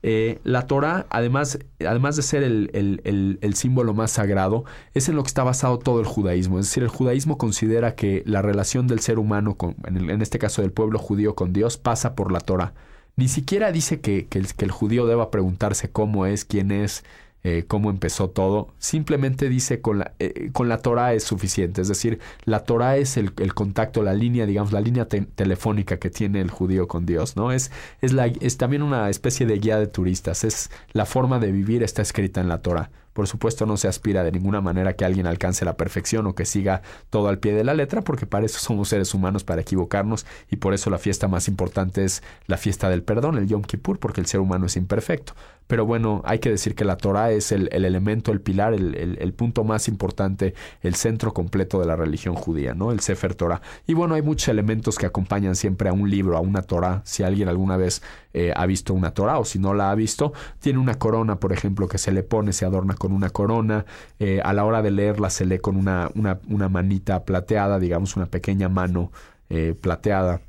Eh, 0.02 0.38
la 0.44 0.66
Torah, 0.66 1.06
además, 1.10 1.58
además 1.80 2.16
de 2.16 2.22
ser 2.22 2.42
el, 2.42 3.52
símbolo 3.54 3.94
más 3.94 4.12
sagrado, 4.12 4.64
es 4.94 5.08
en 5.08 5.16
lo 5.16 5.22
que 5.22 5.28
está 5.28 5.42
basado 5.42 5.78
todo 5.78 6.00
el 6.00 6.06
judaísmo. 6.06 6.58
Es 6.58 6.66
decir, 6.66 6.82
el 6.82 6.88
judaísmo 6.88 7.38
considera 7.38 7.94
que 7.94 8.22
la 8.26 8.42
relación 8.42 8.86
del 8.86 9.00
ser 9.00 9.18
humano, 9.18 9.56
con, 9.56 9.76
en, 9.84 10.22
este 10.22 10.38
caso 10.38 10.62
del 10.62 10.72
pueblo 10.72 10.98
judío 10.98 11.34
con 11.34 11.52
Dios, 11.52 11.76
pasa 11.76 12.14
por 12.14 12.30
la 12.30 12.40
Torah. 12.40 12.74
Ni 13.16 13.28
siquiera 13.28 13.72
dice 13.72 14.00
que, 14.00 14.26
que 14.26 14.44
el 14.58 14.70
judío 14.70 15.06
deba 15.06 15.30
preguntarse 15.30 15.90
cómo 15.90 16.26
es, 16.26 16.44
quién 16.44 16.70
es, 16.70 17.02
eh, 17.44 17.64
cómo 17.68 17.90
empezó 17.90 18.30
todo. 18.30 18.74
Simplemente 18.78 19.48
dice 19.48 19.80
con 19.80 20.00
la, 20.00 20.14
eh, 20.18 20.50
con 20.52 20.68
la 20.68 20.78
Torah 20.78 21.14
es 21.14 21.22
suficiente. 21.22 21.80
Es 21.80 21.88
decir, 21.88 22.18
la 22.44 22.64
Torah 22.64 22.96
es 22.96 23.16
el, 23.16 23.32
contacto, 23.54 24.02
la 24.02 24.14
línea, 24.14 24.46
digamos, 24.46 24.72
la 24.72 24.80
línea 24.80 25.06
telefónica 25.06 25.98
que 25.98 26.10
tiene 26.10 26.40
el 26.40 26.50
judío 26.50 26.88
con 26.88 27.06
Dios, 27.06 27.36
¿no? 27.36 27.52
Es, 27.52 27.70
es, 28.00 28.12
la, 28.12 28.26
es 28.26 28.56
también 28.56 28.82
una 28.82 29.08
especie 29.10 29.46
de 29.46 29.58
guía 29.58 29.78
de 29.78 29.86
turistas. 29.86 30.42
Es 30.42 30.70
la 30.92 31.06
forma 31.06 31.38
de 31.38 31.52
vivir 31.52 31.82
está 31.82 32.02
escrita 32.02 32.40
en 32.40 32.48
la 32.48 32.62
Torah. 32.62 32.90
Por 33.16 33.28
supuesto 33.28 33.64
no 33.64 33.78
se 33.78 33.88
aspira 33.88 34.22
de 34.24 34.30
ninguna 34.30 34.60
manera 34.60 34.92
que 34.92 35.06
alguien 35.06 35.26
alcance 35.26 35.64
la 35.64 35.78
perfección 35.78 36.26
o 36.26 36.34
que 36.34 36.44
siga 36.44 36.82
todo 37.08 37.28
al 37.28 37.38
pie 37.38 37.54
de 37.54 37.64
la 37.64 37.72
letra, 37.72 38.02
porque 38.02 38.26
para 38.26 38.44
eso 38.44 38.58
somos 38.58 38.90
seres 38.90 39.14
humanos, 39.14 39.42
para 39.42 39.62
equivocarnos, 39.62 40.26
y 40.50 40.56
por 40.56 40.74
eso 40.74 40.90
la 40.90 40.98
fiesta 40.98 41.26
más 41.26 41.48
importante 41.48 42.04
es 42.04 42.22
la 42.46 42.58
fiesta 42.58 42.90
del 42.90 43.02
perdón, 43.02 43.38
el 43.38 43.46
Yom 43.46 43.62
Kippur, 43.62 43.98
porque 43.98 44.20
el 44.20 44.26
ser 44.26 44.40
humano 44.40 44.66
es 44.66 44.76
imperfecto. 44.76 45.32
Pero 45.66 45.84
bueno, 45.84 46.22
hay 46.24 46.38
que 46.38 46.50
decir 46.50 46.74
que 46.74 46.84
la 46.84 46.96
Torah 46.96 47.32
es 47.32 47.50
el, 47.50 47.68
elemento, 47.72 48.30
el 48.30 48.40
pilar, 48.40 48.72
el, 48.74 49.32
punto 49.32 49.64
más 49.64 49.88
importante, 49.88 50.54
el 50.82 50.94
centro 50.94 51.32
completo 51.32 51.80
de 51.80 51.86
la 51.86 51.96
religión 51.96 52.34
judía, 52.36 52.74
¿no? 52.74 52.92
El 52.92 53.00
Sefer 53.00 53.34
Torah. 53.34 53.60
Y 53.86 53.94
bueno, 53.94 54.14
hay 54.14 54.22
muchos 54.22 54.48
elementos 54.48 54.96
que 54.96 55.06
acompañan 55.06 55.56
siempre 55.56 55.88
a 55.88 55.92
un 55.92 56.08
libro, 56.08 56.36
a 56.36 56.40
una 56.40 56.62
Torah. 56.62 57.02
Si 57.04 57.24
alguien 57.24 57.48
alguna 57.48 57.76
vez 57.76 58.00
eh, 58.32 58.52
ha 58.54 58.64
visto 58.66 58.94
una 58.94 59.12
Torah 59.12 59.38
o 59.38 59.44
si 59.44 59.58
no 59.58 59.74
la 59.74 59.90
ha 59.90 59.94
visto, 59.96 60.32
tiene 60.60 60.78
una 60.78 60.98
corona, 60.98 61.40
por 61.40 61.52
ejemplo, 61.52 61.88
que 61.88 61.98
se 61.98 62.12
le 62.12 62.22
pone, 62.22 62.52
se 62.52 62.64
adorna 62.64 62.94
con 62.94 63.05
una 63.12 63.30
corona. 63.30 63.84
Eh, 64.18 64.40
a 64.42 64.52
la 64.52 64.64
hora 64.64 64.82
de 64.82 64.90
leerla 64.90 65.30
se 65.30 65.44
lee 65.46 65.58
con 65.58 65.76
una, 65.76 66.10
una, 66.14 66.40
una 66.48 66.68
manita 66.68 67.24
plateada, 67.24 67.78
digamos, 67.78 68.16
una 68.16 68.26
pequeña 68.26 68.68
mano 68.68 69.12
eh, 69.50 69.74
plateada. 69.80 70.40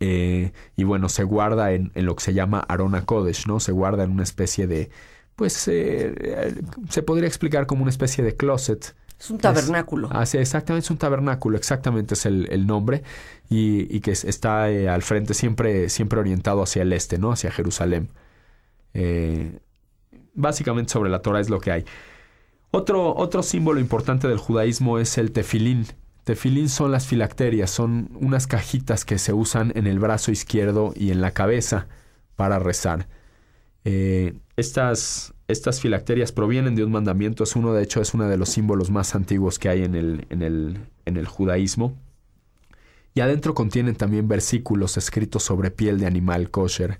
Eh, 0.00 0.52
y 0.76 0.84
bueno, 0.84 1.08
se 1.08 1.24
guarda 1.24 1.72
en, 1.72 1.90
en, 1.94 2.06
lo 2.06 2.16
que 2.16 2.24
se 2.24 2.34
llama 2.34 2.60
Arona 2.60 3.04
Kodesh, 3.06 3.46
¿no? 3.46 3.60
Se 3.60 3.72
guarda 3.72 4.04
en 4.04 4.10
una 4.10 4.24
especie 4.24 4.66
de, 4.66 4.90
pues, 5.36 5.68
eh, 5.68 6.54
se 6.88 7.02
podría 7.02 7.28
explicar 7.28 7.66
como 7.66 7.82
una 7.82 7.90
especie 7.90 8.24
de 8.24 8.36
closet. 8.36 8.94
Es 9.18 9.30
un 9.30 9.38
tabernáculo. 9.38 10.08
ah, 10.12 10.26
sí, 10.26 10.38
exactamente, 10.38 10.84
es 10.84 10.90
un 10.90 10.98
tabernáculo, 10.98 11.56
exactamente 11.56 12.14
es 12.14 12.26
el, 12.26 12.48
el 12.50 12.66
nombre, 12.66 13.02
y, 13.48 13.94
y, 13.94 14.00
que 14.00 14.12
está 14.12 14.70
eh, 14.70 14.88
al 14.88 15.02
frente 15.02 15.32
siempre, 15.34 15.88
siempre 15.88 16.20
orientado 16.20 16.62
hacia 16.62 16.82
el 16.82 16.92
este, 16.92 17.18
¿no? 17.18 17.32
Hacia 17.32 17.50
Jerusalén. 17.50 18.10
Básicamente 20.36 20.92
sobre 20.92 21.10
la 21.10 21.20
Torah 21.20 21.40
es 21.40 21.50
lo 21.50 21.60
que 21.60 21.72
hay. 21.72 21.84
Otro, 22.70 23.16
otro 23.16 23.42
símbolo 23.42 23.80
importante 23.80 24.28
del 24.28 24.38
judaísmo 24.38 24.98
es 24.98 25.18
el 25.18 25.32
tefilín, 25.32 25.86
Tefilín 26.26 26.68
son 26.68 26.90
las 26.90 27.06
filacterias, 27.06 27.70
son 27.70 28.10
unas 28.20 28.48
cajitas 28.48 29.04
que 29.04 29.16
se 29.16 29.32
usan 29.32 29.72
en 29.76 29.86
el 29.86 30.00
brazo 30.00 30.32
izquierdo 30.32 30.92
y 30.96 31.12
en 31.12 31.20
la 31.20 31.30
cabeza 31.30 31.86
para 32.34 32.58
rezar. 32.58 33.06
Eh, 33.84 34.34
estas, 34.56 35.34
estas 35.46 35.80
filacterias 35.80 36.32
provienen 36.32 36.74
de 36.74 36.82
un 36.82 36.90
mandamiento, 36.90 37.44
es 37.44 37.54
uno, 37.54 37.72
de 37.72 37.84
hecho, 37.84 38.00
es 38.00 38.12
uno 38.12 38.24
de 38.24 38.36
los 38.38 38.48
símbolos 38.48 38.90
más 38.90 39.14
antiguos 39.14 39.60
que 39.60 39.68
hay 39.68 39.84
en 39.84 39.94
el, 39.94 40.26
en 40.28 40.42
el, 40.42 40.80
en 41.04 41.16
el 41.16 41.28
judaísmo. 41.28 41.94
Y 43.14 43.20
adentro 43.20 43.54
contienen 43.54 43.94
también 43.94 44.26
versículos 44.26 44.96
escritos 44.96 45.44
sobre 45.44 45.70
piel 45.70 46.00
de 46.00 46.06
animal 46.06 46.50
kosher, 46.50 46.98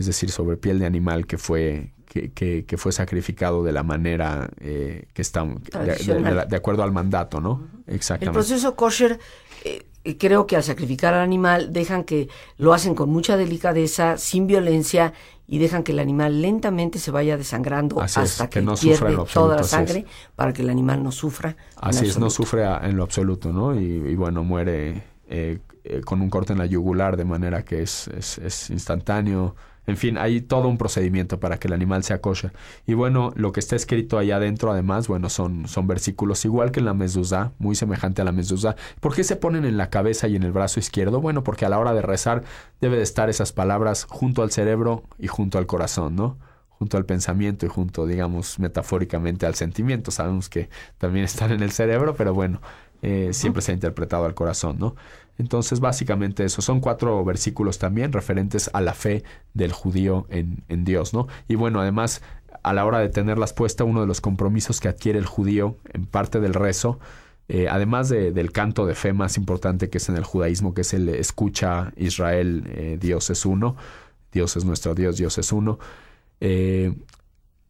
es 0.00 0.06
decir, 0.06 0.30
sobre 0.30 0.56
piel 0.56 0.78
de 0.78 0.86
animal 0.86 1.26
que 1.26 1.36
fue, 1.36 1.92
que, 2.06 2.64
que, 2.64 2.76
fue 2.78 2.90
sacrificado 2.90 3.62
de 3.62 3.70
la 3.70 3.82
manera 3.82 4.48
eh, 4.58 5.08
que 5.12 5.20
está 5.20 5.44
de, 5.44 6.56
acuerdo 6.56 6.82
al 6.82 6.90
mandato, 6.90 7.38
¿no? 7.38 7.68
Exactamente. 7.86 8.38
El 8.38 8.46
proceso 8.46 8.74
kosher, 8.76 9.20
eh, 9.62 10.16
creo 10.16 10.46
que 10.46 10.56
al 10.56 10.62
sacrificar 10.62 11.12
al 11.12 11.20
animal 11.20 11.74
dejan 11.74 12.04
que 12.04 12.30
lo 12.56 12.72
hacen 12.72 12.94
con 12.94 13.10
mucha 13.10 13.36
delicadeza, 13.36 14.16
sin 14.16 14.46
violencia 14.46 15.12
y 15.46 15.58
dejan 15.58 15.82
que 15.82 15.92
el 15.92 15.98
animal 15.98 16.40
lentamente 16.40 16.98
se 16.98 17.10
vaya 17.10 17.36
desangrando 17.36 18.00
hasta 18.00 18.48
que, 18.48 18.62
no 18.62 18.76
pierde 18.76 19.18
toda 19.34 19.56
la 19.56 19.64
sangre 19.64 20.06
para 20.34 20.54
que 20.54 20.62
el 20.62 20.70
animal 20.70 21.02
no 21.02 21.12
sufra. 21.12 21.58
Así 21.76 22.06
es, 22.06 22.18
no 22.18 22.30
sufre 22.30 22.64
en 22.64 22.96
lo 22.96 23.02
absoluto, 23.02 23.52
¿no? 23.52 23.78
Y, 23.78 24.14
bueno, 24.14 24.44
muere 24.44 25.02
eh, 25.28 25.58
con 26.06 26.22
un 26.22 26.30
corte 26.30 26.54
en 26.54 26.58
la 26.58 26.64
yugular 26.64 27.18
de 27.18 27.26
manera 27.26 27.66
que 27.66 27.82
es, 27.82 28.08
es, 28.08 28.38
es 28.38 28.70
instantáneo 28.70 29.54
en 29.86 29.96
fin, 29.96 30.18
hay 30.18 30.40
todo 30.40 30.68
un 30.68 30.78
procedimiento 30.78 31.40
para 31.40 31.58
que 31.58 31.68
el 31.68 31.74
animal 31.74 32.04
sea 32.04 32.20
kosher. 32.20 32.52
Y 32.86 32.94
bueno, 32.94 33.32
lo 33.34 33.52
que 33.52 33.60
está 33.60 33.76
escrito 33.76 34.18
allá 34.18 34.36
adentro, 34.36 34.70
además, 34.70 35.08
bueno, 35.08 35.28
son, 35.28 35.66
son 35.68 35.86
versículos 35.86 36.44
igual 36.44 36.70
que 36.70 36.80
en 36.80 36.86
la 36.86 36.94
mezuzá, 36.94 37.52
muy 37.58 37.74
semejante 37.74 38.22
a 38.22 38.24
la 38.24 38.32
mezuzá. 38.32 38.76
¿Por 39.00 39.14
qué 39.14 39.24
se 39.24 39.36
ponen 39.36 39.64
en 39.64 39.76
la 39.76 39.90
cabeza 39.90 40.28
y 40.28 40.36
en 40.36 40.42
el 40.42 40.52
brazo 40.52 40.80
izquierdo? 40.80 41.20
Bueno, 41.20 41.42
porque 41.42 41.64
a 41.64 41.68
la 41.68 41.78
hora 41.78 41.94
de 41.94 42.02
rezar 42.02 42.44
debe 42.80 42.96
de 42.98 43.02
estar 43.02 43.30
esas 43.30 43.52
palabras 43.52 44.06
junto 44.08 44.42
al 44.42 44.50
cerebro 44.50 45.02
y 45.18 45.26
junto 45.26 45.58
al 45.58 45.66
corazón, 45.66 46.16
¿no? 46.16 46.38
junto 46.80 46.96
al 46.96 47.04
pensamiento 47.04 47.66
y 47.66 47.68
junto, 47.68 48.06
digamos, 48.06 48.58
metafóricamente 48.58 49.44
al 49.44 49.54
sentimiento. 49.54 50.10
Sabemos 50.10 50.48
que 50.48 50.70
también 50.96 51.26
están 51.26 51.52
en 51.52 51.62
el 51.62 51.72
cerebro, 51.72 52.14
pero 52.16 52.32
bueno, 52.32 52.62
eh, 53.02 53.30
siempre 53.32 53.60
se 53.60 53.72
ha 53.72 53.74
interpretado 53.74 54.24
al 54.24 54.34
corazón, 54.34 54.78
¿no? 54.78 54.96
Entonces, 55.40 55.80
básicamente 55.80 56.44
eso. 56.44 56.60
Son 56.60 56.80
cuatro 56.80 57.24
versículos 57.24 57.78
también 57.78 58.12
referentes 58.12 58.68
a 58.74 58.82
la 58.82 58.92
fe 58.92 59.24
del 59.54 59.72
judío 59.72 60.26
en, 60.28 60.84
Dios, 60.84 61.14
¿no? 61.14 61.28
Y 61.48 61.54
bueno, 61.54 61.80
además, 61.80 62.20
a 62.62 62.74
la 62.74 62.84
hora 62.84 62.98
de 62.98 63.08
tenerlas 63.08 63.54
puesta, 63.54 63.84
uno 63.84 64.02
de 64.02 64.06
los 64.06 64.20
compromisos 64.20 64.80
que 64.80 64.88
adquiere 64.88 65.18
el 65.18 65.24
judío 65.24 65.78
en 65.94 66.04
parte 66.04 66.40
del 66.40 66.52
rezo, 66.52 67.00
eh, 67.48 67.68
además 67.68 68.10
del 68.10 68.52
canto 68.52 68.84
de 68.84 68.94
fe 68.94 69.14
más 69.14 69.38
importante 69.38 69.88
que 69.88 69.96
es 69.96 70.10
en 70.10 70.16
el 70.16 70.24
judaísmo, 70.24 70.74
que 70.74 70.82
es 70.82 70.92
el 70.92 71.08
escucha 71.08 71.92
Israel, 71.96 72.64
eh, 72.68 72.98
Dios 73.00 73.30
es 73.30 73.46
uno, 73.46 73.76
Dios 74.30 74.56
es 74.58 74.66
nuestro 74.66 74.94
Dios, 74.94 75.16
Dios 75.16 75.38
es 75.38 75.52
uno. 75.52 75.78
Eh, 76.40 76.94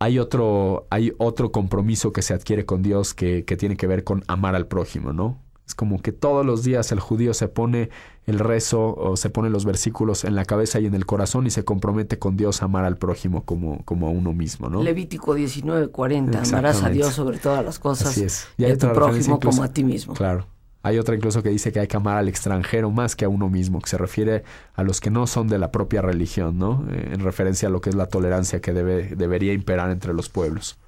hay 0.00 0.18
otro, 0.18 0.88
hay 0.90 1.12
otro 1.18 1.52
compromiso 1.52 2.12
que 2.12 2.22
se 2.22 2.35
adquiere 2.35 2.66
con 2.66 2.83
Dios 2.83 3.14
que 3.14 3.42
tiene 3.42 3.76
que 3.76 3.87
ver 3.87 4.02
con 4.02 4.24
amar 4.26 4.56
al 4.56 4.66
prójimo, 4.66 5.12
¿no? 5.12 5.38
Es 5.70 5.76
como 5.76 6.02
que 6.02 6.11
todos 6.11 6.44
los 6.44 6.64
días 6.64 6.90
el 6.90 6.98
judío 6.98 7.33
se 7.33 7.46
pone 7.46 7.90
el 8.26 8.40
rezo 8.40 8.92
o 8.92 9.16
se 9.16 9.30
pone 9.30 9.50
los 9.50 9.64
versículos 9.64 10.24
en 10.24 10.35
la 10.35 10.44
cabeza 10.44 10.80
y 10.80 10.87
en 10.87 10.96
el 10.96 11.06
corazón 11.06 11.46
y 11.46 11.50
se 11.50 11.64
compromete 11.64 12.18
con 12.18 12.37
Dios 12.37 12.62
a 12.62 12.64
amar 12.64 12.85
al 12.85 12.96
prójimo 12.96 13.44
como, 13.44 13.85
como 13.85 14.09
a 14.09 14.11
uno 14.11 14.33
mismo, 14.33 14.68
¿no? 14.68 14.83
Levítico 14.83 15.37
19:40, 15.37 16.48
amarás 16.48 16.83
a 16.83 16.88
Dios 16.88 17.14
sobre 17.14 17.38
todas 17.38 17.64
las 17.64 17.78
cosas 17.78 18.09
Así 18.09 18.24
es. 18.24 18.48
y, 18.59 18.64
a 18.64 18.76
tu 18.76 18.92
prójimo 18.92 19.38
como 19.38 19.62
a 19.62 19.68
ti 19.68 19.85
mismo. 19.85 20.14
Claro. 20.14 20.44
Hay 20.83 20.98
otra 20.98 21.14
incluso 21.14 21.40
que 21.40 21.50
dice 21.50 21.70
que 21.70 21.78
hay 21.78 21.87
que 21.87 21.96
amar 21.96 22.16
al 22.16 22.28
extranjero 22.28 22.90
más 22.90 23.14
que 23.14 23.26
a 23.26 23.28
uno 23.28 23.48
mismo, 23.48 23.80
que 23.80 23.90
se 23.90 23.96
refiere 23.96 24.42
a 24.74 24.83
los 24.83 25.00
que 25.00 25.11
no 25.11 25.28
son 25.28 25.46
de 25.46 25.59
la 25.59 25.70
propia 25.70 26.02
religión, 26.02 26.59
¿no? 26.59 26.85
Eh, 26.90 27.11
en 27.12 27.20
referencia 27.20 27.68
a 27.68 27.70
lo 27.70 27.80
que 27.80 27.90
es 27.90 27.94
la 27.94 28.06
tolerancia 28.06 28.61
que 28.61 28.72
debe, 28.72 29.14
debería 29.14 29.52
imperar 29.52 29.92
entre 29.92 30.14
los 30.14 30.30
pueblos. 30.30 30.80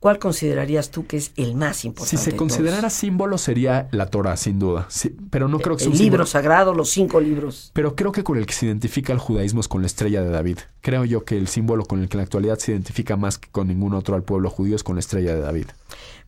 ¿Cuál 0.00 0.20
considerarías 0.20 0.90
tú 0.90 1.08
que 1.08 1.16
es 1.16 1.32
el 1.36 1.56
más 1.56 1.84
importante? 1.84 2.16
Si 2.16 2.30
se 2.30 2.36
considerara 2.36 2.88
símbolo 2.88 3.36
sería 3.36 3.88
la 3.90 4.06
Torah, 4.06 4.36
sin 4.36 4.60
duda. 4.60 4.86
pero 5.30 5.48
no 5.48 5.58
creo 5.58 5.76
que 5.76 5.84
sea 5.84 5.92
el 5.92 5.98
libro 5.98 6.24
sagrado, 6.24 6.72
los 6.72 6.90
cinco 6.90 7.20
libros. 7.20 7.72
Pero 7.74 7.96
creo 7.96 8.12
que 8.12 8.22
con 8.22 8.38
el 8.38 8.46
que 8.46 8.54
se 8.54 8.66
identifica 8.66 9.12
el 9.12 9.18
judaísmo 9.18 9.60
es 9.60 9.66
con 9.66 9.80
la 9.82 9.88
estrella 9.88 10.22
de 10.22 10.30
David. 10.30 10.58
Creo 10.82 11.04
yo 11.04 11.24
que 11.24 11.36
el 11.36 11.48
símbolo 11.48 11.84
con 11.84 12.00
el 12.00 12.08
que 12.08 12.16
en 12.16 12.18
la 12.18 12.24
actualidad 12.24 12.58
se 12.58 12.70
identifica 12.72 13.16
más 13.16 13.38
que 13.38 13.48
con 13.50 13.66
ningún 13.66 13.92
otro 13.92 14.14
al 14.14 14.22
pueblo 14.22 14.50
judío 14.50 14.76
es 14.76 14.84
con 14.84 14.94
la 14.94 15.00
estrella 15.00 15.34
de 15.34 15.40
David. 15.40 15.66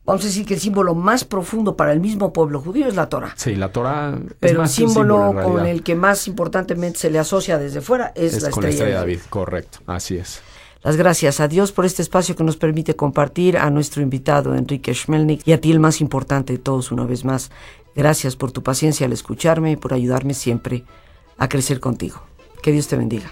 Vamos 0.04 0.24
a 0.24 0.26
decir 0.26 0.44
que 0.46 0.54
el 0.54 0.60
símbolo 0.60 0.96
más 0.96 1.24
profundo 1.24 1.76
para 1.76 1.92
el 1.92 2.00
mismo 2.00 2.32
pueblo 2.32 2.60
judío 2.60 2.88
es 2.88 2.96
la 2.96 3.08
Torah. 3.08 3.34
Sí, 3.36 3.54
la 3.54 3.70
Torah 3.70 4.18
es 4.18 4.34
Pero 4.40 4.62
más 4.62 4.76
el 4.76 4.88
símbolo, 4.88 5.32
con 5.44 5.64
el 5.64 5.84
que 5.84 5.94
más 5.94 6.26
importantemente 6.26 6.98
se 6.98 7.10
le 7.10 7.20
asocia 7.20 7.56
desde 7.58 7.80
fuera 7.80 8.10
es, 8.16 8.42
la, 8.42 8.50
con 8.50 8.64
estrella 8.64 8.66
la 8.66 8.68
estrella 8.70 8.86
de 8.86 8.94
David. 8.94 9.20
Correcto, 9.30 9.78
así 9.86 10.16
es 10.16 10.42
las 10.82 10.96
gracias 10.96 11.40
a 11.40 11.48
Dios 11.48 11.72
por 11.72 11.84
este 11.84 12.02
espacio 12.02 12.36
que 12.36 12.44
nos 12.44 12.56
permite 12.56 12.96
compartir, 12.96 13.58
a 13.58 13.70
nuestro 13.70 14.02
invitado 14.02 14.54
Enrique 14.54 14.94
Schmelnik 14.94 15.46
y 15.46 15.52
a 15.52 15.60
ti 15.60 15.70
el 15.70 15.80
más 15.80 16.00
importante 16.00 16.54
de 16.54 16.58
todos 16.58 16.90
una 16.90 17.04
vez 17.04 17.24
más. 17.24 17.50
Gracias 17.94 18.36
por 18.36 18.52
tu 18.52 18.62
paciencia 18.62 19.06
al 19.06 19.12
escucharme 19.12 19.72
y 19.72 19.76
por 19.76 19.92
ayudarme 19.92 20.32
siempre 20.32 20.84
a 21.36 21.48
crecer 21.48 21.80
contigo. 21.80 22.22
Que 22.62 22.72
Dios 22.72 22.88
te 22.88 22.96
bendiga. 22.96 23.30